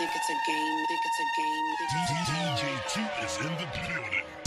think 0.00 0.16
it's 0.16 0.30
a 0.30 0.50
game, 0.50 0.86
think 0.86 1.00
it's 1.04 1.20
a 1.20 1.24
game, 1.36 1.76
think 1.76 1.90
it's 1.92 2.10
a 2.10 2.32
game. 2.32 2.56
DJ 2.56 2.88
T 2.88 3.00
is 3.22 3.36
in 3.36 3.52
the 3.58 3.66
building. 3.76 4.39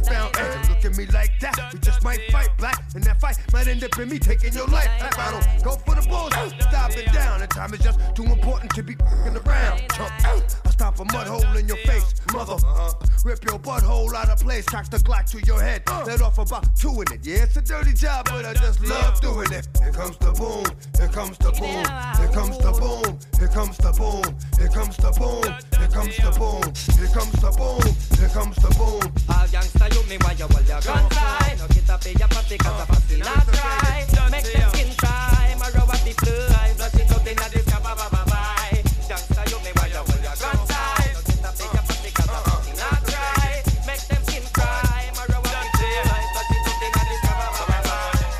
Blood 0.00 0.36
like 0.36 0.66
a. 0.66 0.70
Look 0.70 0.84
at 0.84 0.96
me 0.96 1.06
like 1.06 1.32
that. 1.40 1.70
We 1.72 1.78
just 1.80 2.02
might 2.02 2.20
fight 2.30 2.48
black. 2.58 2.82
And 2.94 3.04
that 3.04 3.20
fight 3.20 3.36
might 3.52 3.68
end 3.68 3.84
up 3.84 3.98
in 3.98 4.08
me 4.08 4.18
taking 4.18 4.52
your 4.54 4.66
life. 4.66 4.88
I 5.00 5.30
don't 5.30 5.64
go 5.64 5.72
for 5.72 5.94
the 5.94 6.06
bulls. 6.08 6.32
Stop 6.60 6.96
it 6.96 7.12
down. 7.12 7.40
The 7.40 7.46
time 7.46 7.74
is 7.74 7.80
just 7.80 7.98
too 8.14 8.24
important 8.24 8.74
to 8.74 8.82
be 8.82 8.94
fucking 8.94 9.36
around. 9.36 9.80
Chump 9.92 10.24
out. 10.24 10.56
I 10.64 10.70
stop 10.70 10.98
a 11.00 11.04
mud 11.04 11.26
hole 11.26 11.56
in 11.56 11.68
your 11.68 11.76
face, 11.78 12.14
mother. 12.32 12.54
Uh-huh. 12.54 13.06
Rip 13.24 13.44
your 13.44 13.58
butthole 13.58 14.14
out 14.14 14.30
of 14.30 14.40
place, 14.40 14.64
cocks 14.64 14.88
the 14.88 14.96
Glock 14.96 15.30
to 15.30 15.44
your 15.46 15.60
head. 15.60 15.82
Uh. 15.86 16.04
Let 16.06 16.22
off 16.22 16.38
about 16.38 16.74
two 16.74 17.02
in 17.02 17.12
it. 17.12 17.20
Yeah, 17.22 17.44
it's 17.44 17.56
a 17.56 17.60
dirty 17.60 17.92
job, 17.92 18.26
but 18.26 18.46
I 18.46 18.54
just 18.54 18.80
love 18.86 19.20
doing 19.20 19.52
it. 19.52 19.68
Here 19.78 19.92
comes 19.92 20.16
the 20.16 20.32
boom, 20.32 20.64
here 20.96 21.08
comes 21.08 21.36
the 21.38 21.52
boom, 21.52 21.84
here 22.16 22.32
comes 22.32 22.56
the 22.58 22.72
boom, 22.72 23.18
here 23.38 23.48
comes 23.48 23.76
the 23.76 23.92
boom, 23.92 24.24
here 24.58 24.68
comes 24.68 24.96
the 24.96 25.12
boom, 25.12 25.44
here 25.78 25.88
comes 25.88 26.16
the 26.16 26.30
boom, 26.38 26.64
here 26.96 27.12
comes 27.12 27.36
the 27.36 27.50
boom, 27.52 27.82
here 28.16 28.28
comes 28.28 28.56
the 28.56 28.70
boom. 28.78 29.12
All 29.28 29.46
gangsta 29.48 29.89
you 29.94 30.02
me 30.08 30.16
why 30.22 30.32
you 30.32 30.46
hold 30.46 30.66
your 30.68 30.80
gun 30.80 31.08
tight 31.10 31.56
No 31.58 31.66
get 31.68 31.90
up 31.90 32.06
in 32.06 32.16
your 32.18 32.28
party 32.28 32.56
cause 32.58 32.82
a 32.82 32.86
pussy 32.86 33.18
not 33.18 33.46
try. 33.52 34.06
Make 34.30 34.44
them 34.52 34.68
skin 34.70 34.90
cry 34.96 35.54
Marrow 35.58 35.86
at 35.90 36.00
the 36.04 36.12
fly 36.18 36.72
Flush 36.76 36.94
it 36.94 37.10
out 37.12 37.26
inna 37.26 37.46
the 37.50 37.58
sky 37.66 37.78
bye 37.82 37.94
bye 37.94 38.08
bye 38.10 38.24
bye 38.30 38.82
Gangsta 39.10 39.42
you 39.50 39.58
me 39.64 39.70
why 39.76 39.86
you 39.90 40.00
hold 40.00 40.22
your 40.22 40.36
gun 40.40 40.58
tight 40.70 41.12
No 41.14 41.20
get 41.26 41.44
up 41.44 41.58
in 41.60 41.68
your 41.74 41.84
party 41.88 42.10
cause 42.14 42.30
a 42.30 42.40
pussy 42.48 42.72
not 42.78 43.00
try. 43.10 43.62
Make 43.86 44.04
them 44.10 44.22
skin 44.28 44.44
cry 44.52 45.02
Marrow 45.16 45.42
at 45.42 45.66
the 45.74 45.90
fly 46.04 46.22
Flush 46.32 46.52
it 46.54 46.66
out 46.70 46.82
inna 46.86 47.02
the 47.10 47.16
sky 47.20 47.34
bye 47.38 47.50
bye 47.56 47.66
bye 47.70 47.82
bye 47.86 48.30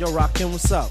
Yo, 0.00 0.06
Rakim, 0.16 0.48
what's 0.52 0.72
up? 0.72 0.90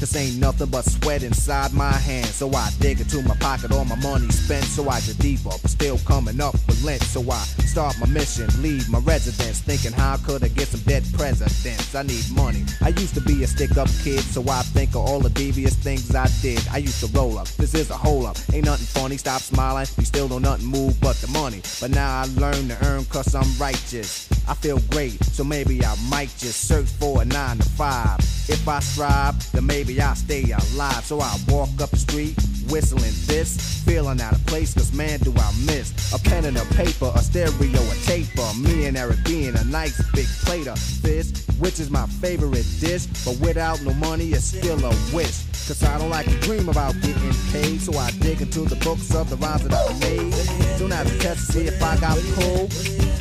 This 0.00 0.14
ain't 0.14 0.38
nothing 0.38 0.70
but 0.70 0.84
sweat 0.84 1.22
inside 1.22 1.72
my 1.72 1.92
hands. 1.92 2.34
So 2.34 2.50
I 2.52 2.70
dig 2.78 3.00
into 3.00 3.20
my 3.22 3.34
pocket, 3.36 3.72
all 3.72 3.84
my 3.84 3.96
money 3.96 4.28
spent. 4.28 4.64
So 4.64 4.88
I 4.88 5.00
get 5.00 5.18
deeper, 5.18 5.50
but 5.50 5.70
still 5.70 5.98
coming 6.06 6.40
up 6.40 6.54
with 6.66 6.84
lint. 6.84 7.02
So 7.02 7.20
I 7.30 7.42
start 7.66 7.98
my 7.98 8.06
mission, 8.06 8.48
leave 8.62 8.88
my 8.88 9.00
residence. 9.00 9.60
Thinking 9.60 9.92
how 9.92 10.16
could 10.18 10.44
I 10.44 10.48
get 10.48 10.68
some 10.68 10.80
dead 10.80 11.04
presidents? 11.14 11.94
I 11.94 12.02
need 12.02 12.24
money. 12.32 12.64
I 12.80 12.90
used 12.90 13.14
to 13.14 13.20
be 13.20 13.42
a 13.42 13.46
stick 13.46 13.76
up 13.76 13.88
kid, 14.04 14.20
so 14.20 14.42
I 14.48 14.62
think 14.62 14.90
of 14.90 14.98
all 14.98 15.20
the 15.20 15.30
devious 15.30 15.74
things 15.74 16.14
I 16.14 16.28
did. 16.42 16.62
I 16.70 16.78
used 16.78 17.00
to 17.00 17.18
roll 17.18 17.38
up, 17.38 17.48
this 17.58 17.74
is 17.74 17.90
a 17.90 17.96
hole 17.96 18.26
up. 18.26 18.36
Ain't 18.52 18.66
nothing 18.66 18.86
funny, 18.86 19.16
stop 19.16 19.40
smiling. 19.40 19.86
You 19.98 20.04
still 20.04 20.28
don't 20.28 20.42
nothing 20.42 20.66
move 20.66 21.00
but 21.00 21.16
the 21.16 21.28
money. 21.28 21.60
But 21.80 21.90
now 21.90 22.22
I 22.22 22.24
learn 22.36 22.68
to 22.68 22.86
earn 22.86 23.04
cause 23.06 23.34
I'm 23.34 23.50
righteous. 23.58 24.28
I 24.48 24.54
feel 24.54 24.78
great, 24.90 25.22
so 25.24 25.44
maybe 25.44 25.84
I 25.84 25.94
might 26.08 26.32
just 26.38 26.68
search 26.68 26.86
for 26.86 27.22
a 27.22 27.24
nine 27.24 27.58
to 27.58 27.68
five. 27.70 28.37
If 28.48 28.66
I 28.68 28.80
strive, 28.80 29.52
then 29.52 29.66
maybe 29.66 30.00
I'll 30.00 30.14
stay 30.14 30.44
alive. 30.44 31.04
So 31.04 31.20
I 31.20 31.36
walk 31.48 31.70
up 31.80 31.90
the 31.90 31.96
street, 31.96 32.36
whistling 32.68 33.14
this, 33.26 33.82
feeling 33.84 34.20
out 34.20 34.32
of 34.32 34.44
place, 34.46 34.74
cause 34.74 34.92
man, 34.92 35.18
do 35.20 35.32
I 35.36 35.52
miss 35.64 36.12
a 36.12 36.18
pen 36.18 36.44
and 36.44 36.56
a 36.56 36.64
paper, 36.74 37.10
a 37.14 37.18
stereo, 37.20 37.80
a 37.80 37.94
tape, 38.04 38.18
taper. 38.18 38.58
Me 38.58 38.86
and 38.86 38.96
Eric 38.96 39.22
being 39.24 39.56
a 39.56 39.64
nice 39.64 40.00
big 40.12 40.26
plate 40.44 40.66
of 40.66 40.78
fish, 40.78 41.46
which 41.58 41.80
is 41.80 41.90
my 41.90 42.06
favorite 42.06 42.66
dish. 42.80 43.06
But 43.24 43.38
without 43.40 43.82
no 43.82 43.94
money, 43.94 44.30
it's 44.30 44.44
still 44.44 44.78
a 44.84 44.90
wish. 45.14 45.44
Cause 45.66 45.82
I 45.82 45.98
don't 45.98 46.10
like 46.10 46.26
to 46.26 46.38
dream 46.40 46.68
about 46.68 46.94
getting 47.02 47.34
paid, 47.52 47.80
so 47.80 47.96
I 47.98 48.10
dig 48.12 48.40
into 48.40 48.60
the 48.60 48.76
books 48.76 49.14
of 49.14 49.28
the 49.28 49.36
rhymes 49.36 49.68
that 49.68 49.74
I 49.74 49.92
made. 49.98 50.32
Soon 50.78 50.92
as 50.92 51.12
a 51.12 51.18
test 51.18 51.46
to 51.46 51.52
see 51.52 51.66
if 51.66 51.82
I 51.82 51.98
got 51.98 52.18
pulled, 52.34 52.72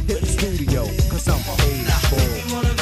hit 0.07 0.21
the 0.21 0.25
studio, 0.25 0.85
cause 1.09 1.27
I'm 1.27 1.41
paid 1.57 1.87
full. 2.07 2.76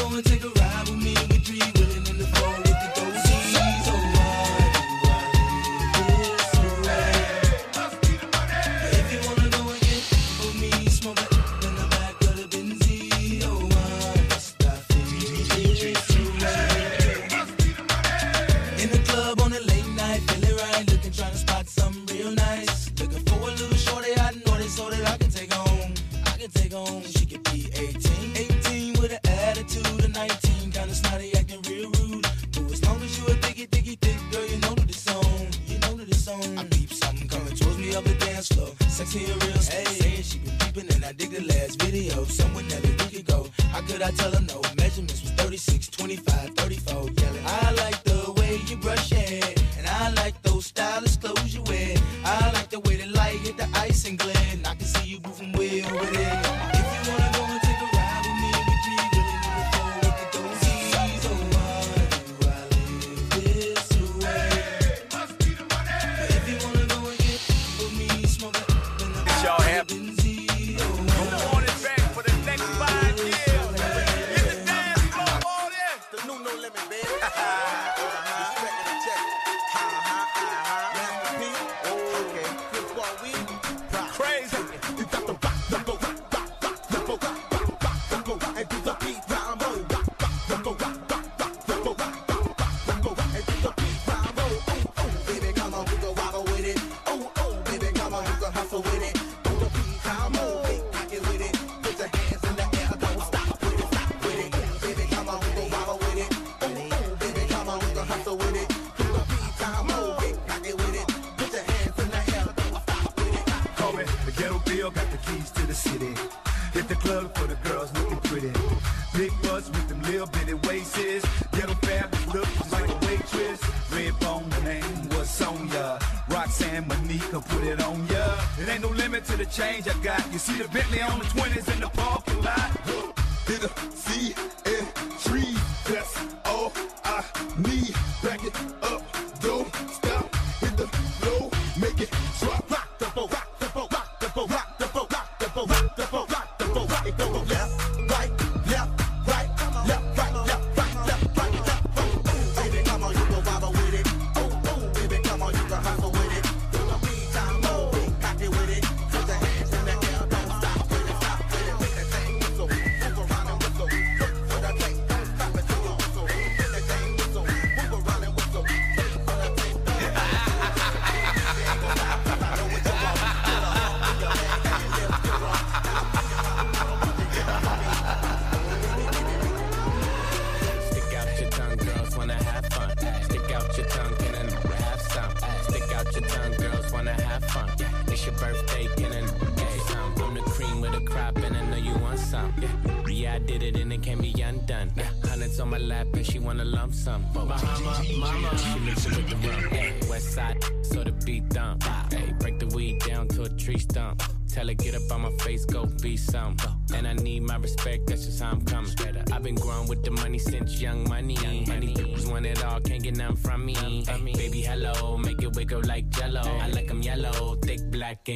Floor. 39.05 39.21
Sexy 39.21 39.31
and 39.31 39.43
real 39.43 39.57
slow. 39.57 39.93
Saying 39.93 40.23
she 40.23 40.39
been 40.39 40.57
peeping 40.57 40.93
and 40.95 41.05
I 41.05 41.11
dig 41.13 41.31
the 41.31 41.41
last 41.41 41.81
video. 41.81 42.23
Someone 42.25 42.67
that 42.69 42.81
we 42.81 43.17
could 43.17 43.25
go. 43.25 43.47
How 43.71 43.81
could 43.81 44.01
I 44.01 44.11
tell 44.11 44.31
her 44.31 44.41
no? 44.41 44.61
Measurements 44.77 45.21
was 45.21 45.31
36, 45.31 45.87
25, 45.87 46.49
34. 46.55 46.93
Yelling, 46.93 47.45
I 47.45 47.71
like 47.71 48.03
the 48.03 48.33
way 48.37 48.61
you 48.67 48.77
brush 48.77 49.11
your 49.11 49.21
hair. 49.21 49.53
And 49.77 49.87
I 49.87 50.11
like 50.11 50.41
those 50.43 50.67
stylish 50.67 51.17
clothes 51.17 51.53
you 51.53 51.63
wear. 51.63 51.95
I 52.23 52.51
like 52.51 52.69
the 52.69 52.79
way 52.81 52.95
the 52.95 53.07
light 53.07 53.39
hit 53.39 53.57
the 53.57 53.69
ice 53.73 54.07
and 54.07 54.17
glare. 54.17 54.35
And 54.51 54.65
I 54.67 54.75
can 54.75 54.85
see 54.85 55.09
you 55.09 55.19
moving 55.25 55.51
way 55.53 55.83
over 55.83 56.05
there. 56.05 56.64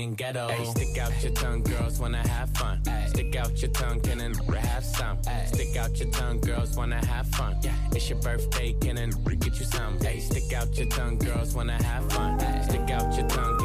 ain't 0.09 0.17
ghetto. 0.17 0.47
Ay, 0.47 0.63
stick 0.63 0.97
out 0.97 1.23
your 1.23 1.31
tongue, 1.33 1.63
girls 1.63 1.99
wanna 1.99 2.27
have 2.27 2.49
fun. 2.51 2.81
Stick 3.07 3.35
out 3.35 3.61
your 3.61 3.71
tongue, 3.71 3.99
can 4.01 4.21
and 4.21 4.35
have 4.55 4.83
some. 4.83 5.17
Stick 5.45 5.75
out 5.77 5.97
your 5.99 6.09
tongue, 6.11 6.39
girls 6.39 6.75
wanna 6.75 7.03
have 7.05 7.27
fun. 7.27 7.57
Yeah. 7.63 7.73
It's 7.91 8.09
your 8.09 8.19
birthday, 8.21 8.73
can 8.81 8.97
and 8.97 9.13
get 9.39 9.59
you 9.59 9.65
some. 9.65 9.99
Hey, 9.99 10.19
stick 10.19 10.53
out 10.53 10.77
your 10.77 10.87
tongue, 10.87 11.17
girls 11.17 11.53
wanna 11.53 11.81
have 11.83 12.11
fun. 12.11 12.39
Stick 12.63 12.89
out 12.91 13.15
your 13.15 13.27
tongue. 13.27 13.58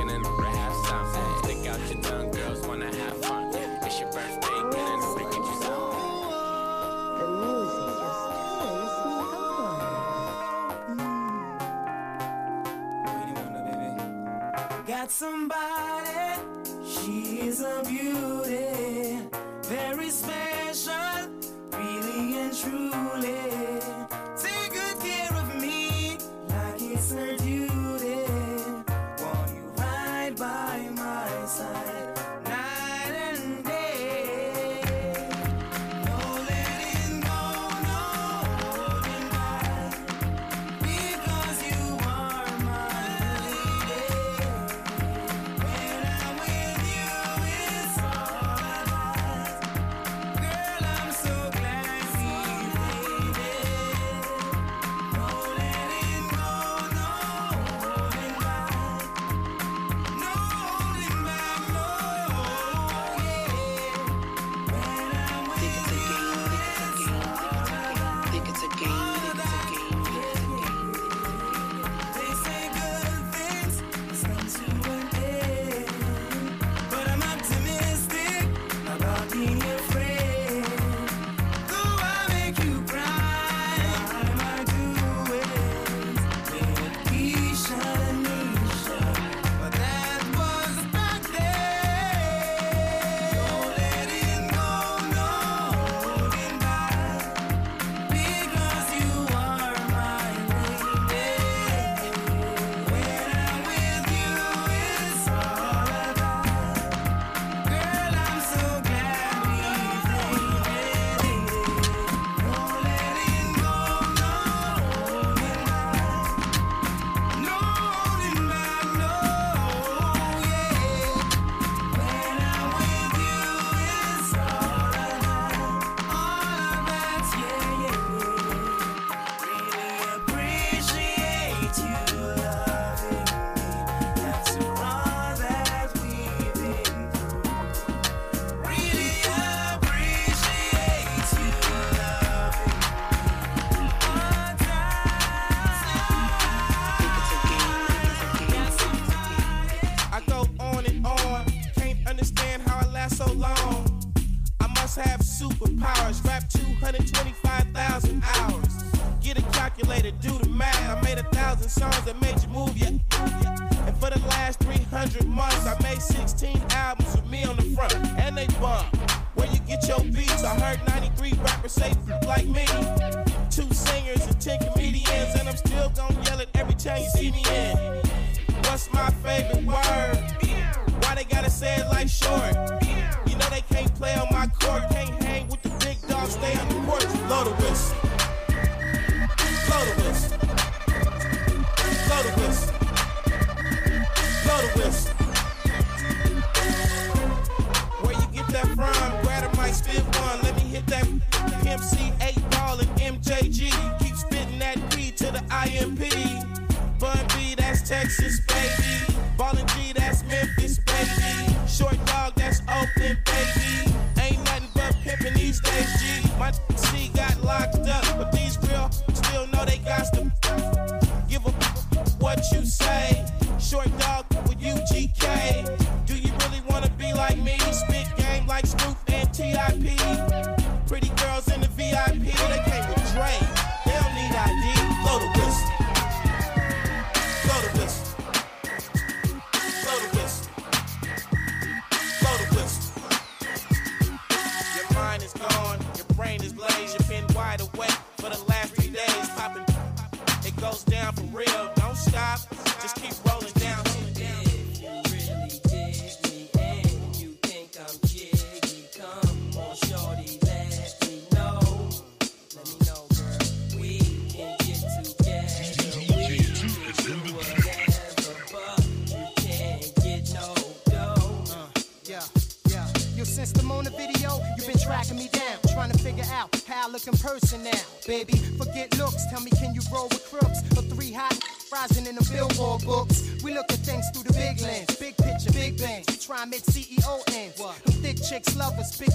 Out 276.94 277.00
how 277.00 277.10
I 277.10 277.10
look 277.10 277.22
in 277.22 277.28
person 277.28 277.64
now. 277.64 277.82
Baby, 278.06 278.34
forget 278.58 278.96
looks. 278.98 279.26
Tell 279.30 279.40
me, 279.40 279.50
can 279.50 279.74
you 279.74 279.80
roll 279.92 280.08
with 280.08 280.24
crooks? 280.30 280.60
Or 280.76 280.82
three 280.82 281.12
hot 281.12 281.38
rising 281.72 282.06
in 282.06 282.14
the 282.14 282.28
billboard 282.30 282.84
books. 282.84 283.42
We 283.42 283.52
look 283.52 283.70
at 283.72 283.78
things 283.78 284.04
through 284.10 284.24
the 284.24 284.32
big 284.32 284.60
lens, 284.60 284.94
big 284.96 285.16
picture, 285.16 285.52
big 285.52 285.78
bang. 285.78 286.04
We 286.08 286.16
try 286.16 286.42
and 286.42 286.50
make 286.50 286.62
CEO 286.62 287.22
ends. 287.32 287.56
Them 287.56 288.02
thick 288.02 288.22
chicks 288.22 288.56
love 288.56 288.78
us, 288.78 288.96
big. 288.96 289.10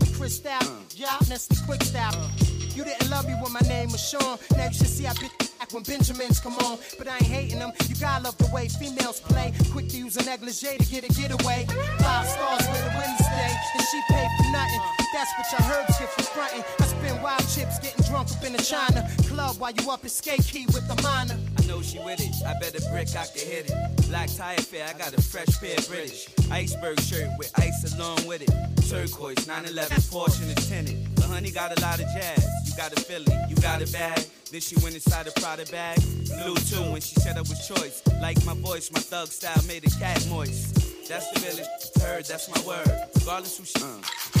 With 0.00 0.16
Chris 0.18 0.36
style, 0.36 0.82
yeah, 0.94 1.16
Nestle 1.28 1.56
Quik 1.66 1.82
style. 1.82 2.14
Uh. 2.14 2.28
You 2.74 2.84
didn't 2.84 3.10
love 3.10 3.26
me 3.26 3.34
when 3.42 3.52
my 3.52 3.60
name 3.60 3.90
was 3.90 4.06
Sean. 4.06 4.38
Now 4.56 4.66
you 4.66 4.74
should 4.74 4.88
see 4.88 5.06
I 5.06 5.12
been 5.14 5.30
back 5.58 5.72
when 5.72 5.82
Benjamins 5.82 6.38
come 6.38 6.56
on. 6.58 6.78
But 6.98 7.08
I 7.08 7.16
ain't 7.16 7.24
hating 7.24 7.58
them. 7.58 7.72
You 7.88 7.96
gotta 7.96 8.24
love 8.24 8.38
the 8.38 8.48
way 8.52 8.68
females 8.68 9.20
play. 9.20 9.52
Quick 9.72 9.88
to 9.88 9.96
use 9.96 10.16
a 10.16 10.24
negligee 10.24 10.78
to 10.78 10.86
get 10.86 11.04
a 11.04 11.12
getaway. 11.12 11.66
Five 11.98 12.28
stars 12.28 12.68
with 12.68 12.86
a 12.86 12.92
Wednesday, 12.98 13.52
and 13.74 13.82
she 13.90 14.00
paid 14.08 14.28
for 14.36 14.52
nothing. 14.52 14.97
That's 15.12 15.32
what 15.38 15.46
your 15.52 15.72
herbs 15.72 15.98
get 15.98 16.10
for 16.10 16.22
frontin'. 16.22 16.64
I 16.80 16.84
spend 16.86 17.22
wild 17.22 17.40
chips 17.48 17.78
getting 17.78 18.04
drunk 18.04 18.30
up 18.30 18.44
in 18.44 18.52
the 18.52 18.62
China 18.62 19.08
club 19.24 19.56
while 19.58 19.72
you 19.72 19.90
up 19.90 20.02
in 20.02 20.10
skate 20.10 20.44
key 20.44 20.66
with 20.66 20.86
the 20.86 21.00
minor. 21.02 21.38
I 21.56 21.66
know 21.66 21.80
she 21.80 21.98
with 21.98 22.20
it. 22.20 22.34
I 22.44 22.58
bet 22.60 22.76
a 22.76 22.90
brick 22.90 23.08
I 23.16 23.24
can 23.26 23.46
hit 23.46 23.70
it. 23.70 24.08
Black 24.08 24.28
tire 24.34 24.56
fair, 24.58 24.86
I 24.86 24.92
got 24.98 25.16
a 25.16 25.22
fresh 25.22 25.60
pair 25.60 25.76
of 25.78 25.88
British. 25.88 26.28
Iceberg 26.50 27.00
shirt 27.00 27.28
with 27.38 27.52
ice 27.58 27.94
along 27.94 28.26
with 28.26 28.42
it. 28.42 28.50
Turquoise, 28.88 29.46
911, 29.46 29.96
Porsche 30.12 30.56
is 30.56 30.68
tinted. 30.68 30.96
But 31.14 31.24
honey 31.24 31.50
got 31.50 31.76
a 31.76 31.80
lot 31.80 32.00
of 32.00 32.06
jazz. 32.12 32.44
You 32.66 32.76
got 32.76 32.92
a 32.92 33.00
Philly, 33.00 33.32
you 33.48 33.56
got 33.56 33.82
a 33.82 33.90
bag. 33.90 34.24
Then 34.50 34.60
she 34.60 34.76
went 34.76 34.94
inside 34.94 35.26
a 35.26 35.32
Prada 35.40 35.64
bag. 35.66 36.00
Flew 36.00 36.54
too 36.56 36.84
when 36.92 37.00
she 37.00 37.14
said 37.16 37.36
I 37.36 37.40
was 37.40 37.66
choice. 37.66 38.02
Like 38.20 38.44
my 38.44 38.54
voice, 38.54 38.90
my 38.92 39.00
thug 39.00 39.28
style 39.28 39.62
made 39.66 39.86
a 39.86 39.90
cat 39.98 40.26
moist. 40.28 40.74
That's 41.08 41.30
the 41.32 41.40
village, 41.40 41.66
heard, 42.02 42.24
that's 42.26 42.48
my 42.54 42.60
word. 42.66 42.90
Regardless 43.14 43.56
who 43.56 43.64
she, 43.64 43.82
uh, 43.82 44.38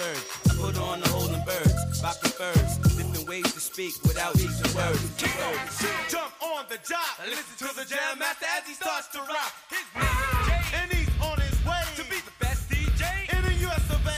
I 0.00 0.14
put 0.54 0.78
on 0.78 1.00
the 1.00 1.08
holding 1.08 1.42
birds, 1.44 2.00
rocking 2.02 2.30
furs. 2.30 2.78
Different 2.94 3.28
ways 3.28 3.52
to 3.52 3.58
speak 3.58 3.94
without 4.04 4.32
using 4.38 4.76
words. 4.76 5.02
Jump 6.08 6.32
on 6.40 6.66
the 6.68 6.78
job. 6.86 7.18
Listen 7.26 7.66
to 7.66 7.74
the 7.74 7.84
jam 7.84 8.18
master 8.18 8.46
as 8.56 8.68
he 8.68 8.74
starts 8.74 9.08
to 9.08 9.18
rock. 9.18 9.52
His 9.66 9.82
name 9.98 10.06
is 10.06 10.46
Jay, 10.46 10.62
and 10.78 10.92
he's 10.92 11.10
on 11.20 11.40
his 11.40 11.58
way 11.66 11.82
to 11.96 12.04
be 12.06 12.22
the 12.22 12.30
best 12.38 12.70
DJ 12.70 13.02
in 13.34 13.42
the 13.42 13.54
US 13.66 13.90
of 13.90 14.06
A. 14.06 14.10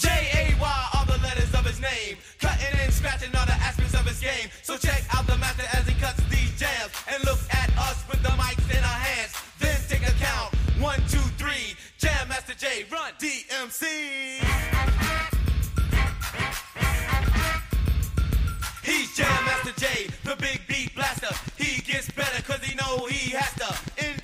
J 0.00 0.08
A 0.08 0.56
Y 0.58 0.88
are 0.96 1.04
the 1.04 1.18
letters 1.20 1.52
of 1.52 1.66
his 1.66 1.80
name, 1.80 2.16
cutting 2.40 2.80
and 2.80 2.92
scratching 2.92 3.36
all 3.36 3.44
the 3.44 3.60
aspects 3.60 3.92
of 3.92 4.06
his 4.08 4.20
game. 4.20 4.48
So 4.62 4.78
check 4.78 5.04
out 5.12 5.26
the 5.26 5.36
master 5.36 5.68
as 5.76 5.86
he 5.86 5.94
cuts 6.00 6.22
these 6.30 6.56
jams, 6.58 6.92
and 7.12 7.22
look 7.24 7.40
at 7.52 7.68
us 7.76 8.08
with 8.08 8.22
the 8.22 8.32
mics 8.40 8.59
One, 10.80 10.98
two, 11.10 11.18
three. 11.36 11.76
Jam 11.98 12.28
Master 12.28 12.54
Jay, 12.54 12.86
run 12.90 13.12
DMC. 13.20 13.84
He's 18.82 19.14
Jam 19.14 19.44
Master 19.44 19.72
Jay, 19.78 20.08
the 20.24 20.36
big 20.36 20.62
beat 20.66 20.94
blaster. 20.94 21.34
He 21.58 21.82
gets 21.82 22.10
better 22.12 22.42
cause 22.42 22.64
he 22.64 22.74
know 22.76 23.04
he 23.04 23.30
has 23.32 23.52
to. 23.56 24.06
In 24.06 24.16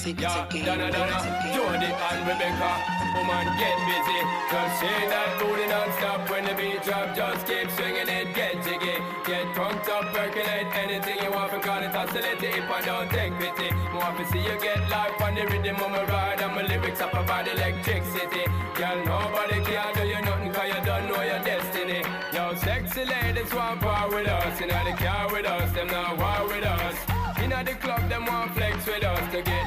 It's 0.00 0.08
a 0.08 0.12
game. 0.16 0.64
Donna, 0.64 0.88
Donna, 0.90 1.20
Jody 1.52 1.92
and 1.92 2.20
Rebecca, 2.24 2.72
woman 3.12 3.44
get 3.60 3.76
busy. 3.84 4.20
Just 4.48 4.80
say 4.80 4.96
that 5.12 5.36
booty 5.36 5.68
non-stop 5.68 6.24
when 6.30 6.48
the 6.48 6.56
beat 6.56 6.80
drop. 6.88 7.12
Just 7.12 7.44
keep 7.44 7.68
swinging 7.76 8.08
it, 8.08 8.32
get 8.32 8.56
jiggy. 8.64 8.96
Get 9.28 9.44
drunk, 9.52 9.84
up, 9.92 10.08
percolate 10.16 10.72
anything 10.72 11.20
you 11.20 11.30
want. 11.30 11.52
Because 11.52 11.84
it's 11.84 11.94
oscillating 11.94 12.64
if 12.64 12.70
I 12.70 12.80
don't 12.80 13.10
take 13.12 13.36
pity. 13.36 13.68
More 13.92 14.08
to 14.16 14.24
see 14.32 14.40
you 14.40 14.56
get 14.64 14.80
life 14.88 15.20
on 15.20 15.34
the 15.34 15.44
rhythm 15.44 15.76
of 15.76 15.90
my 15.92 16.04
ride. 16.08 16.40
And 16.40 16.54
my 16.56 16.62
lyrics 16.64 17.02
up 17.02 17.12
about 17.12 17.44
electricity. 17.46 18.48
Girl, 18.80 18.96
nobody 19.04 19.60
can 19.68 19.92
do 20.00 20.08
you 20.08 20.22
nothing 20.24 20.52
cause 20.56 20.68
you 20.72 20.80
don't 20.80 21.12
know 21.12 21.20
your 21.20 21.44
destiny. 21.44 22.00
Yo, 22.32 22.56
sexy 22.56 23.04
ladies 23.04 23.52
want 23.52 23.84
part 23.84 24.08
with 24.08 24.28
us. 24.28 24.60
You 24.60 24.66
know 24.72 24.80
they 24.80 24.96
with 25.28 25.44
us, 25.44 25.68
them 25.76 25.88
not 25.92 26.16
war 26.16 26.48
with 26.48 26.64
us. 26.64 26.96
Inna 27.44 27.64
the 27.64 27.76
club, 27.76 28.08
them 28.08 28.24
want 28.24 28.54
flex 28.56 28.86
with 28.86 29.04
us 29.04 29.32
to 29.32 29.42
get. 29.42 29.60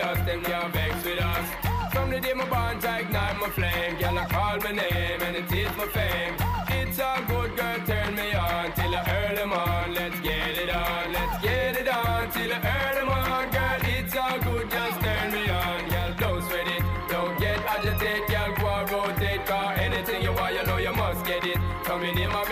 with 0.00 0.18
us, 0.18 0.26
them 0.26 0.42
can't 0.42 0.72
vex 0.72 1.04
with 1.04 1.20
us. 1.20 1.92
From 1.92 2.10
the 2.10 2.20
day 2.20 2.32
my 2.32 2.48
bonds, 2.48 2.84
I 2.84 3.00
ignite 3.00 3.38
my 3.38 3.48
flame. 3.50 3.98
Girl, 3.98 4.18
I 4.18 4.24
call 4.26 4.58
my 4.58 4.72
name 4.72 5.20
and 5.22 5.36
it 5.36 5.52
is 5.52 5.76
my 5.76 5.86
fame. 5.86 6.34
It's 6.68 6.98
a 6.98 7.22
good 7.28 7.56
girl, 7.56 7.78
turn 7.86 8.14
me 8.14 8.32
on 8.34 8.72
till 8.72 8.94
I 8.94 9.02
earn 9.08 9.34
them 9.36 9.52
on. 9.52 9.94
Let's 9.94 10.18
get 10.20 10.56
it 10.58 10.70
on, 10.70 11.12
let's 11.12 11.42
get 11.42 11.76
it 11.76 11.88
on 11.88 12.30
till 12.30 12.52
I 12.52 12.58
earn 12.76 12.94
them 12.94 13.08
on. 13.08 13.50
Girl, 13.50 13.80
it's 13.82 14.16
all 14.16 14.38
good, 14.38 14.70
just 14.70 14.99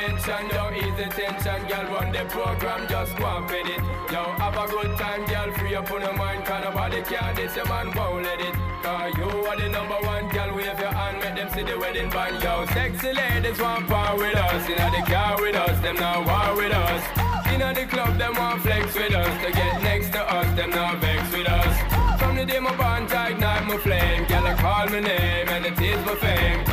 attention, 0.09 0.49
yo, 0.51 0.71
ease 0.73 0.97
the 0.97 1.05
tension, 1.15 1.69
girl, 1.69 1.85
run 1.93 2.13
the 2.13 2.25
program, 2.31 2.89
just 2.89 3.17
go 3.17 3.27
and 3.27 3.49
fit 3.49 3.67
it. 3.67 3.81
Yo, 4.13 4.23
have 4.39 4.57
a 4.57 4.67
good 4.71 4.97
time, 4.99 5.25
girl, 5.27 5.53
free 5.55 5.75
up 5.75 5.91
on 5.91 6.01
your 6.01 6.13
mind, 6.15 6.45
cause 6.45 6.65
nobody 6.65 7.03
care, 7.03 7.33
this 7.35 7.57
your 7.57 7.67
man 7.67 7.93
won't 7.95 8.25
let 8.25 8.41
it. 8.41 8.55
Cause 8.83 9.17
you 9.17 9.25
are 9.25 9.57
the 9.57 9.69
number 9.69 9.99
one, 10.07 10.29
girl, 10.29 10.55
wave 10.55 10.79
your 10.79 10.93
hand, 10.93 11.19
make 11.19 11.37
them 11.37 11.49
see 11.53 11.63
the 11.63 11.79
wedding 11.79 12.11
band, 12.11 12.43
yo. 12.43 12.65
Sexy 12.67 13.13
ladies 13.13 13.61
want 13.61 13.87
power 13.89 14.17
with 14.17 14.37
us, 14.37 14.69
you 14.69 14.77
the 14.77 15.03
car 15.07 15.41
with 15.41 15.57
us, 15.57 15.79
them 15.81 15.97
now 15.97 16.25
war 16.25 16.57
with 16.57 16.73
us. 16.73 17.03
You 17.51 17.59
the 17.59 17.87
club, 17.87 18.17
them 18.19 18.35
want 18.35 18.63
flex 18.63 18.95
with 18.95 19.15
us, 19.15 19.45
to 19.45 19.53
get 19.53 19.83
next 19.83 20.13
to 20.13 20.21
us, 20.21 20.47
them 20.57 20.71
now 20.71 20.97
vex 20.97 21.33
with 21.33 21.49
us. 21.49 22.21
From 22.21 22.37
the 22.37 22.47
day 22.47 22.61
my 22.61 22.75
band 22.77 23.13
I 23.13 23.31
ignite 23.31 23.67
my 23.67 23.77
flame, 23.79 24.25
girl, 24.27 24.47
I 24.47 24.55
call 24.55 24.87
my 24.87 25.01
name, 25.01 25.49
and 25.49 25.67
it 25.67 25.81
is 25.81 26.07
my 26.07 26.15
fame. 26.15 26.68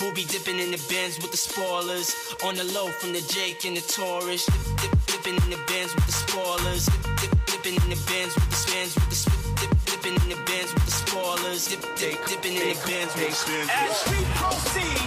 we'll 0.00 0.14
be 0.14 0.24
dipping 0.24 0.58
in 0.58 0.70
the 0.70 0.82
Benz 0.88 1.18
with 1.18 1.30
the 1.30 1.36
spoilers. 1.36 2.14
On 2.44 2.54
the 2.54 2.64
low 2.64 2.88
from 3.00 3.12
the 3.12 3.22
Jake 3.34 3.64
and 3.64 3.76
the 3.76 3.80
Taurus. 3.80 4.46
Dip, 4.46 4.80
dip, 4.80 4.92
dipping 5.06 5.36
in 5.42 5.50
the 5.50 5.62
Benz 5.66 5.94
with 5.94 6.06
the 6.06 6.12
spoilers. 6.12 6.86
Dip, 6.86 7.02
dip, 7.20 7.32
dipping 7.46 7.74
in 7.82 7.90
the 7.90 8.00
Benz 8.06 8.34
with 8.34 8.50
the 8.50 8.60
spins 8.64 8.94
with 8.94 9.08
the 9.10 9.18
dip, 9.60 9.72
dipping 9.90 10.14
in 10.22 10.28
the 10.30 10.40
Benz 10.46 10.70
with 10.74 10.86
the 10.86 10.96
spoilers. 11.02 11.68
Dip, 11.68 11.82
dip, 11.98 12.18
dipping 12.26 12.54
in 12.54 12.66
the 12.70 12.78
Benz 12.86 13.10
with 13.18 13.34
the. 13.46 13.58
As 13.66 13.98
we 14.06 14.20
proceed, 14.38 15.02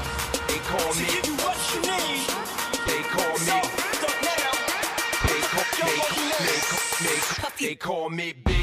they 0.51 0.59
call 0.67 0.91
to 0.91 0.99
me. 0.99 1.05
give 1.07 1.25
you 1.31 1.37
what 1.45 1.57
you 1.71 1.79
need. 1.87 2.27
They 2.87 3.01
call 3.07 3.33
me. 3.39 3.55
So, 3.99 4.09
now. 4.27 4.51
They 5.27 5.41
call, 5.47 5.65
they 5.79 5.95
they 6.43 6.59
call, 6.67 6.83
they 6.99 7.67
they 7.67 7.75
call 7.75 8.09
me 8.09 8.33
big. 8.43 8.60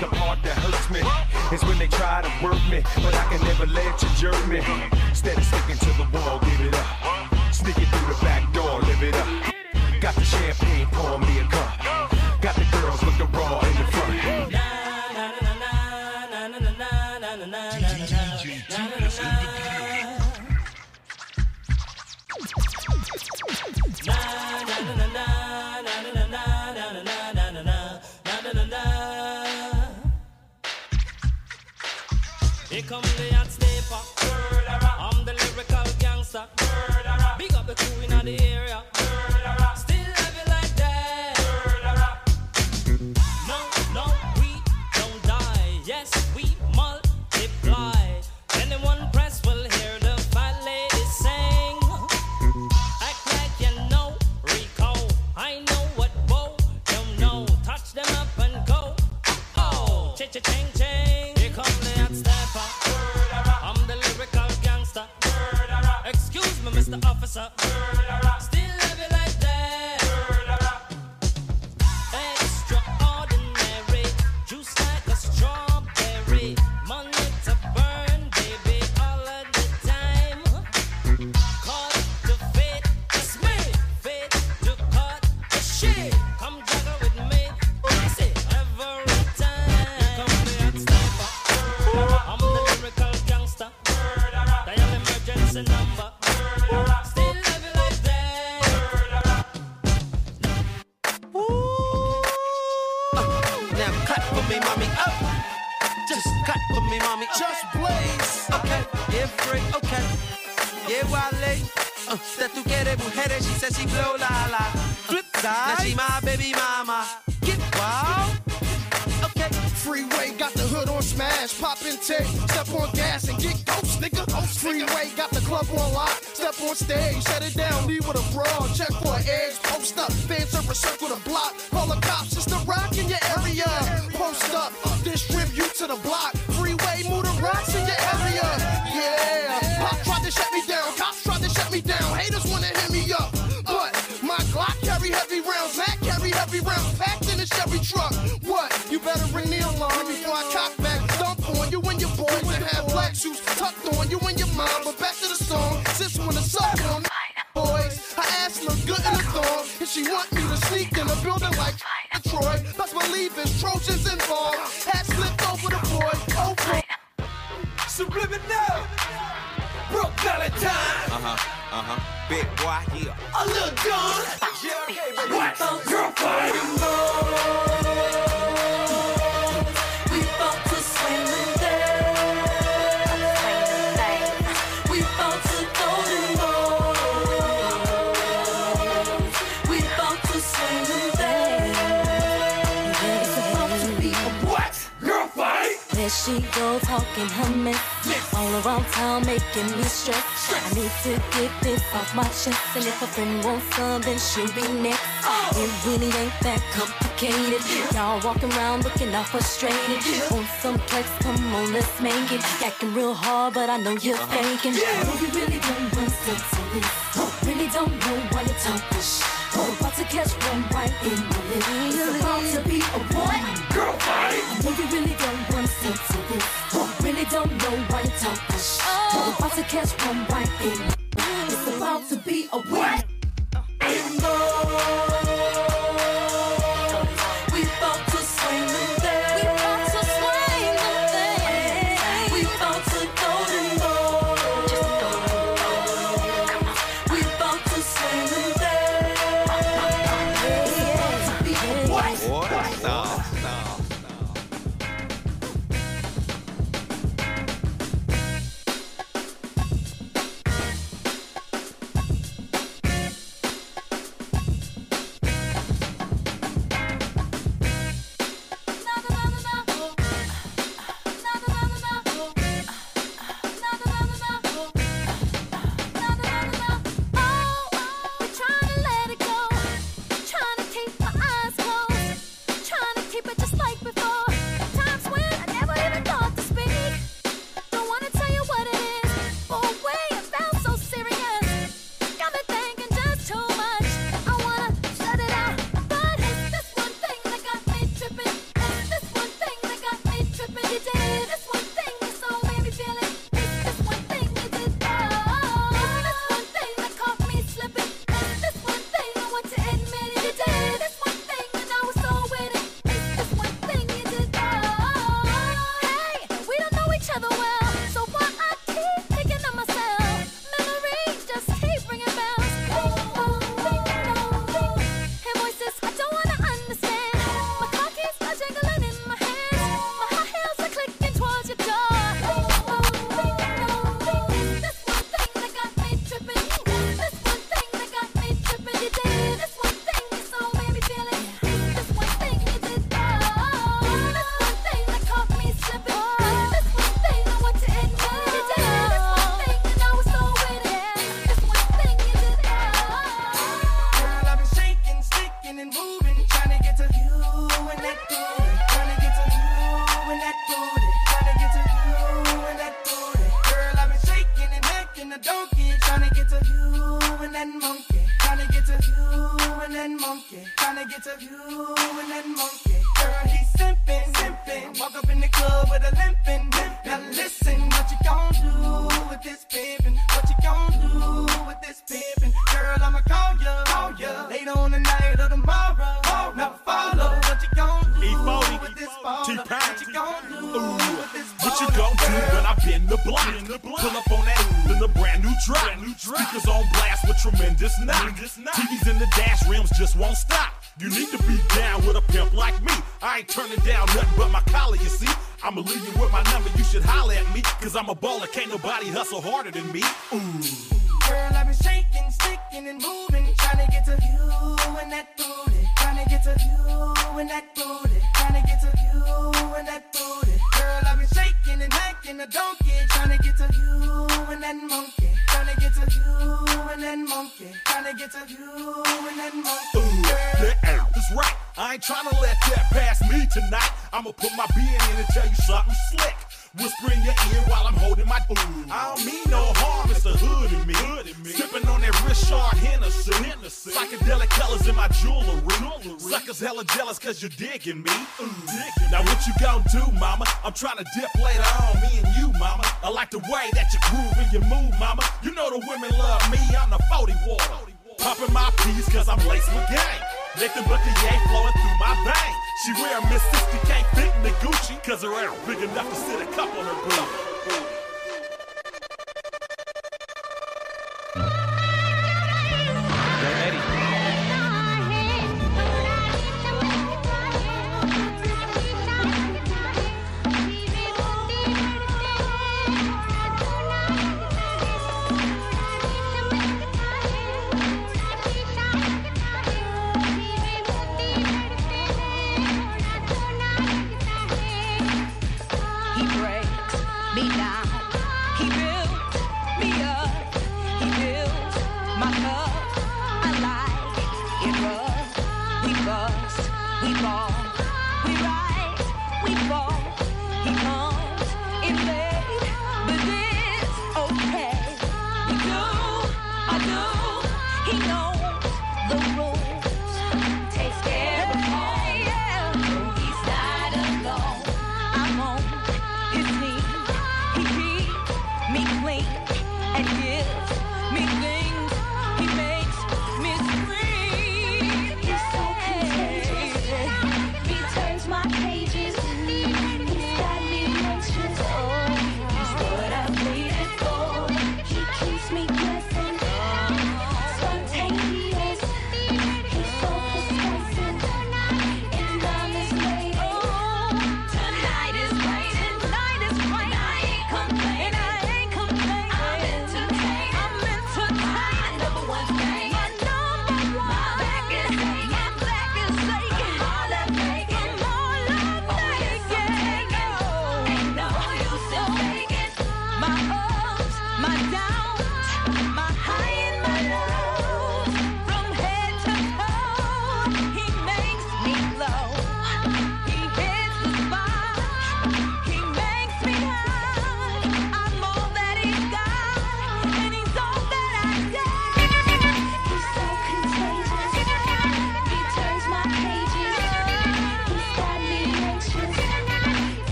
The 0.00 0.08
part 0.08 0.42
that 0.42 0.58
hurts 0.58 0.90
me 0.90 1.00
is 1.56 1.64
when 1.64 1.78
they 1.78 1.88
try 1.88 2.20
to 2.20 2.44
work 2.44 2.60
me, 2.68 2.82
but 2.96 3.14
I 3.14 3.24
can 3.32 3.40
never 3.46 3.64
let 3.64 4.02
you 4.02 4.08
jerk 4.16 4.36
me. 4.46 4.60
Instead 5.08 5.38
of 5.38 5.44
sticking 5.44 5.78
to 5.78 5.90
the 5.96 6.06
wall, 6.12 6.38
give 6.40 6.60
it 6.60 6.74
up. 6.74 7.32
Sneak 7.50 7.78
it 7.78 7.88
through 7.88 8.14
the 8.14 8.20
back 8.20 8.52
door, 8.52 8.80
live 8.80 9.02
it 9.02 9.14
up. 9.14 9.26
Got 10.02 10.14
the 10.16 10.24
champagne, 10.24 10.86
pour 10.92 11.18
me 11.18 11.38
a 11.38 11.44
cup. 11.44 11.65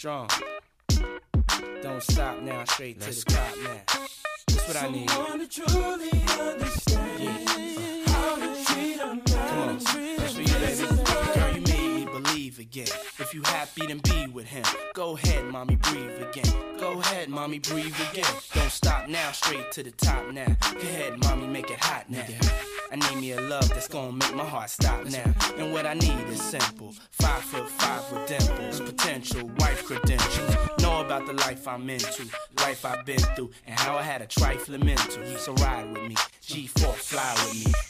Strong. 0.00 0.26
Don't 1.82 2.02
stop 2.02 2.40
now, 2.40 2.64
straight 2.64 2.98
to 3.02 3.10
the 3.10 3.22
top 3.28 3.54
now. 3.62 4.06
That's 4.48 4.66
what 4.66 4.82
I 4.82 4.88
need. 4.88 5.10
Mommy, 17.50 17.58
breathe 17.58 17.94
again. 18.12 18.32
Don't 18.54 18.70
stop 18.70 19.08
now, 19.08 19.32
straight 19.32 19.72
to 19.72 19.82
the 19.82 19.90
top 19.90 20.30
now. 20.32 20.46
Go 20.72 20.78
ahead, 20.78 21.18
mommy, 21.24 21.48
make 21.48 21.68
it 21.70 21.80
hot 21.80 22.08
now. 22.08 22.24
I 22.92 22.96
need 22.96 23.20
me 23.20 23.32
a 23.32 23.40
love 23.40 23.68
that's 23.70 23.88
gonna 23.88 24.12
make 24.12 24.34
my 24.34 24.44
heart 24.44 24.70
stop 24.70 25.04
now. 25.06 25.34
And 25.56 25.72
what 25.72 25.84
I 25.84 25.94
need 25.94 26.26
is 26.28 26.40
simple. 26.40 26.94
Five 27.10 27.42
foot 27.42 27.68
five 27.68 28.12
with 28.12 28.28
dimples, 28.28 28.80
potential 28.80 29.50
wife 29.58 29.84
credentials. 29.84 30.56
Know 30.80 31.00
about 31.00 31.26
the 31.26 31.32
life 31.32 31.66
I'm 31.66 31.90
into, 31.90 32.26
life 32.58 32.84
I've 32.84 33.04
been 33.04 33.18
through, 33.34 33.50
and 33.66 33.78
how 33.78 33.96
I 33.96 34.02
had 34.02 34.22
a 34.22 34.26
trifling 34.26 34.84
mental. 34.86 35.24
So 35.38 35.52
ride 35.54 35.92
with 35.92 36.04
me, 36.04 36.14
G4 36.46 36.94
fly 36.94 37.34
with 37.46 37.66
me. 37.66 37.89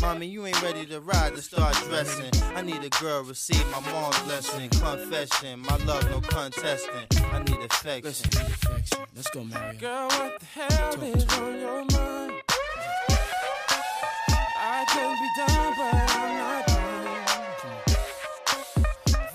Mommy, 0.00 0.26
you 0.26 0.46
ain't 0.46 0.60
ready 0.62 0.84
to 0.86 1.00
ride 1.00 1.34
to 1.36 1.42
start 1.42 1.74
dressing. 1.88 2.30
I 2.54 2.62
need 2.62 2.82
a 2.84 2.90
girl 3.00 3.22
receive 3.22 3.64
my 3.70 3.80
mom's 3.90 4.18
blessing. 4.20 4.68
Confession, 4.70 5.60
my 5.60 5.76
love 5.84 6.08
no 6.10 6.20
contesting. 6.20 7.06
I 7.32 7.38
need 7.40 7.58
affection. 7.58 8.30
Let's 9.14 9.30
go, 9.30 9.44
Mario. 9.44 9.78
Girl, 9.78 10.08
what 10.08 10.40
the 10.40 10.46
hell 10.46 11.02
is 11.02 11.24
on 11.38 11.60
your 11.60 11.84
mind? 11.92 12.32
I 14.64 14.84
could 14.88 15.16
be 15.22 15.28
done, 15.38 15.74
but 15.78 15.94
I'm 16.16 16.32
not 16.38 16.66
done. 16.66 16.92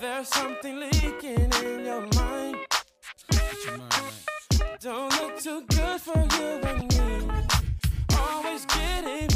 There's 0.00 0.28
something 0.28 0.80
leaking 0.80 1.52
in 1.64 1.84
your 1.84 2.06
mind. 2.14 2.56
Don't 4.80 5.12
look 5.20 5.38
too 5.40 5.62
good 5.68 6.00
for 6.00 6.18
you 6.36 6.60
and 6.62 6.82
me. 6.92 7.34
Always 8.16 8.64
getting 8.66 9.27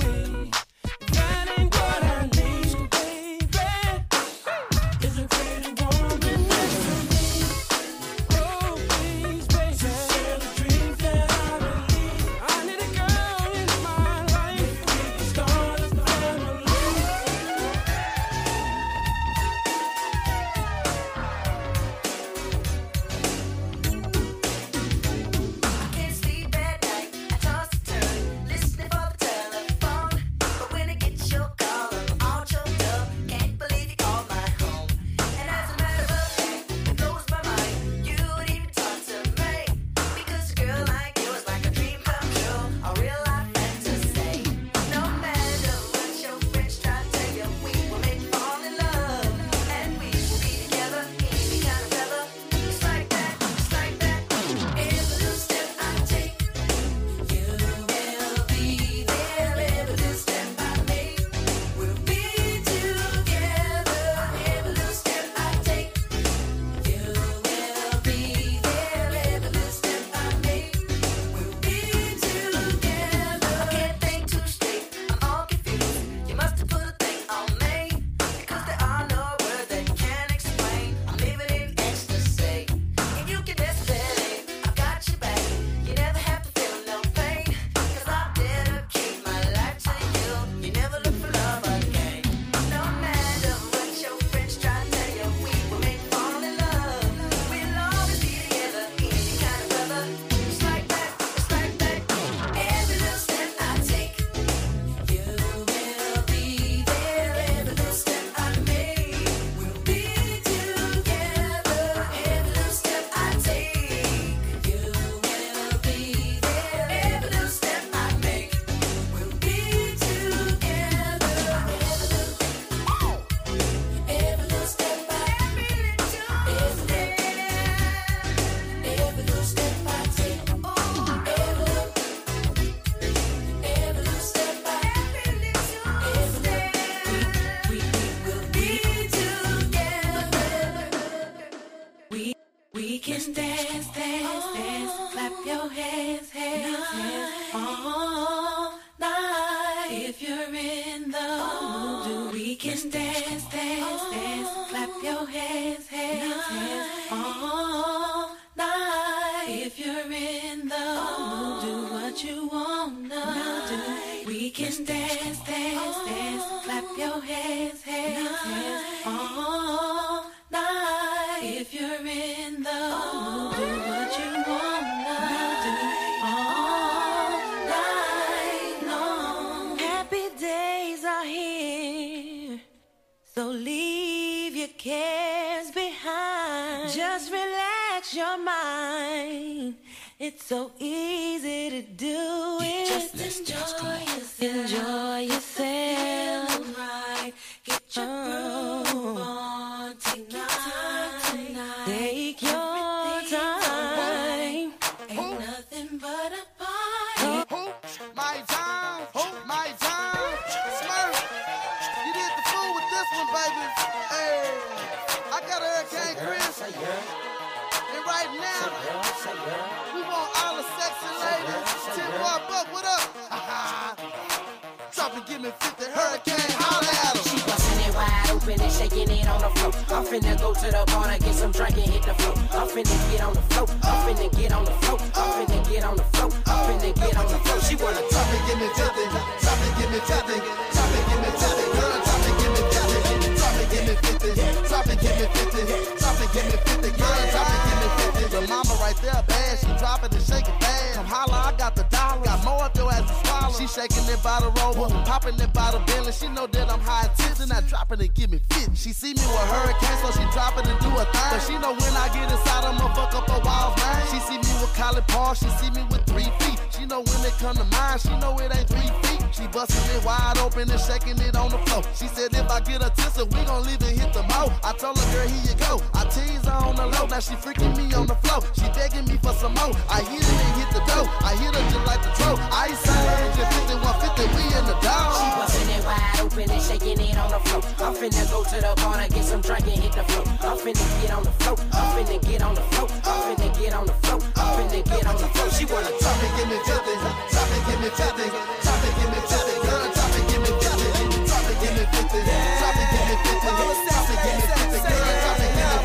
I'm 256.72 256.80
high 256.80 257.04
tips, 257.20 257.36
then 257.36 257.52
I 257.52 257.60
drop 257.68 257.92
it 257.92 258.00
and 258.00 258.08
give 258.14 258.32
me 258.32 258.40
fit. 258.48 258.72
She 258.72 258.96
see 258.96 259.12
me 259.12 259.20
with 259.20 259.48
hurricanes, 259.52 260.00
so 260.00 260.08
she 260.16 260.24
drop 260.32 260.56
it 260.56 260.64
and 260.64 260.80
do 260.80 260.88
a 260.88 261.04
thing. 261.04 261.28
But 261.28 261.44
she 261.44 261.52
know 261.60 261.76
when 261.76 261.92
I 261.92 262.08
get 262.16 262.32
inside, 262.32 262.64
I'ma 262.64 262.88
fuck 262.96 263.12
up 263.12 263.28
a 263.28 263.44
wild 263.44 263.76
man. 263.76 264.00
She 264.08 264.16
see 264.24 264.40
me 264.40 264.52
with 264.56 264.71
Colin 264.74 265.04
Paul, 265.08 265.34
she 265.34 265.48
see 265.60 265.70
me 265.70 265.84
with 265.90 266.04
three 266.06 266.30
feet. 266.40 266.58
She 266.70 266.86
know 266.86 267.02
when 267.02 267.20
it 267.24 267.34
come 267.38 267.56
to 267.56 267.64
mine, 267.64 267.98
she 267.98 268.10
know 268.18 268.36
it 268.38 268.54
ain't 268.54 268.68
three 268.68 268.90
feet. 269.02 269.22
She 269.32 269.46
bustin' 269.48 269.96
it 269.96 270.04
wide 270.04 270.38
open 270.38 270.70
and 270.70 270.80
shaking 270.80 271.18
it 271.20 271.36
on 271.36 271.50
the 271.50 271.58
floor. 271.64 271.82
She 271.94 272.06
said 272.06 272.34
if 272.34 272.48
I 272.50 272.60
get 272.60 272.84
a 272.84 272.90
tissue, 272.90 273.24
we 273.24 273.44
gon' 273.44 273.64
leave 273.64 273.80
and 273.80 273.96
hit 273.98 274.12
the 274.12 274.22
mo. 274.24 274.52
I 274.62 274.72
told 274.76 274.98
her, 274.98 275.08
girl, 275.12 275.28
here 275.28 275.44
you 275.48 275.56
go. 275.56 275.80
I 275.94 276.04
tease 276.04 276.44
her 276.44 276.52
on 276.52 276.76
the 276.76 276.86
low, 276.86 277.06
now 277.06 277.20
she 277.20 277.34
freaking 277.34 277.76
me 277.76 277.92
on 277.94 278.06
the 278.06 278.16
floor. 278.16 278.40
She 278.52 278.68
begging 278.76 279.06
me 279.08 279.16
for 279.22 279.32
some 279.32 279.54
more. 279.54 279.72
I 279.88 280.04
hit 280.04 280.20
it 280.20 280.28
and 280.28 280.54
hit 280.60 280.70
the 280.76 280.82
dough. 280.84 281.08
I 281.24 281.32
hit 281.36 281.54
her 281.54 281.64
just 281.72 281.86
like 281.88 282.02
the 282.04 282.12
troll. 282.16 282.38
Ice 282.52 282.84
age 282.84 283.36
just 283.40 283.52
5150, 283.72 284.36
we 284.36 284.44
in 284.52 284.64
the 284.68 284.76
dog. 284.84 285.16
She 285.16 285.28
bustin' 285.36 285.70
it 285.76 285.84
wide 285.84 286.20
open 286.20 286.50
and 286.50 286.62
shaking 286.62 287.00
it 287.00 287.16
on 287.16 287.30
the 287.32 287.40
floor. 287.48 287.62
I'm 287.80 287.94
finna 287.96 288.24
go 288.28 288.44
to 288.44 288.56
the 288.60 288.72
bar 288.84 289.00
and 289.00 289.12
get 289.12 289.24
some 289.24 289.40
drink 289.40 289.64
and 289.64 289.80
hit 289.80 289.92
the 289.92 290.04
floor. 290.12 290.24
I'm 290.44 290.58
finna 290.60 290.84
get 291.00 291.12
on 291.12 291.24
the 291.24 291.32
floor. 291.40 291.56
I'm 291.72 291.88
finna 291.96 292.16
get 292.20 292.42
on 292.42 292.54
the 292.54 292.64
floor. 292.72 292.88
I'm 293.04 293.20
finna 293.32 293.48
get 293.58 293.72
on 293.72 293.86
the 293.86 293.96
floor 294.04 294.20
when 294.62 294.70
they 294.70 294.82
get 294.82 295.06
on 295.06 295.16
the 295.16 295.26
floor, 295.28 295.50
she 295.50 295.64
wanna 295.66 295.90
drop 295.98 296.22
it, 296.22 296.30
give 296.36 296.48
me 296.48 296.56
nothing, 296.66 296.98
drop 297.30 297.50
it, 297.50 297.62
give 297.66 297.80
me 297.80 297.88
nothing. 297.98 298.32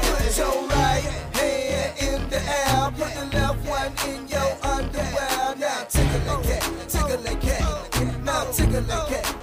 Put 0.08 0.38
your 0.38 0.68
right 0.68 1.04
hand 1.34 1.94
in 2.00 2.30
the 2.30 2.38
air, 2.38 2.92
put 2.98 3.12
the 3.16 3.26
left 3.34 3.60
one 3.68 3.94
in 4.10 4.28
your 4.28 4.52
underwear. 4.64 5.56
Now 5.58 5.84
tickle 5.90 6.30
a 6.30 6.44
cat, 6.44 6.64
tickle 6.88 7.26
a 7.26 7.36
cat, 7.36 8.24
now 8.24 8.44
tickle 8.52 8.92
a 8.92 9.06
cat. 9.10 9.37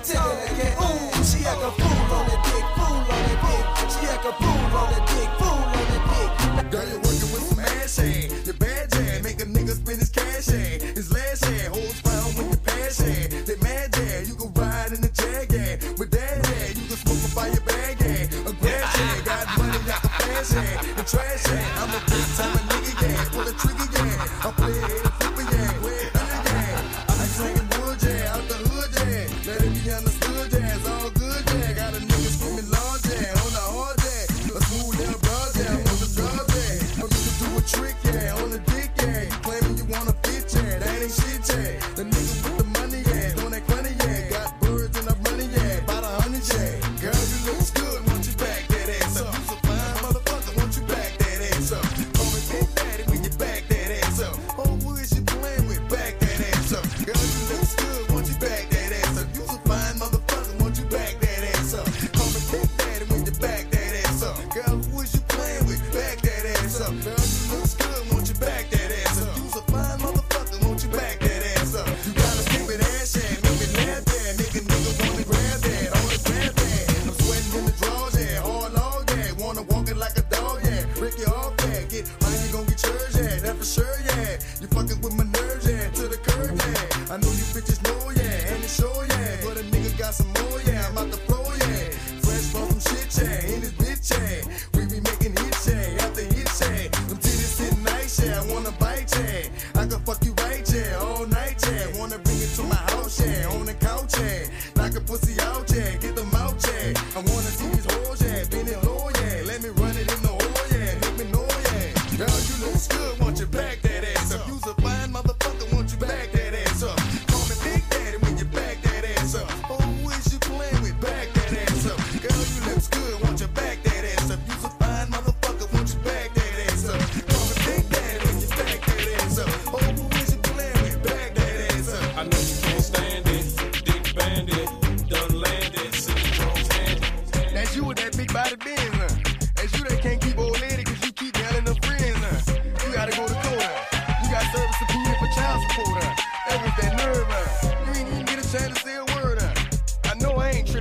trash 20.54 20.76
hat, 20.76 20.96
the 20.96 21.02
trash 21.02 21.46
hat. 21.46 21.82
I'm 21.82 21.90
a 21.90 22.00
big 22.10 22.26
time 22.36 22.56
nigga, 22.68 23.02
yeah, 23.02 23.24
pull 23.32 23.48
a 23.48 23.52
trigger. 23.52 23.73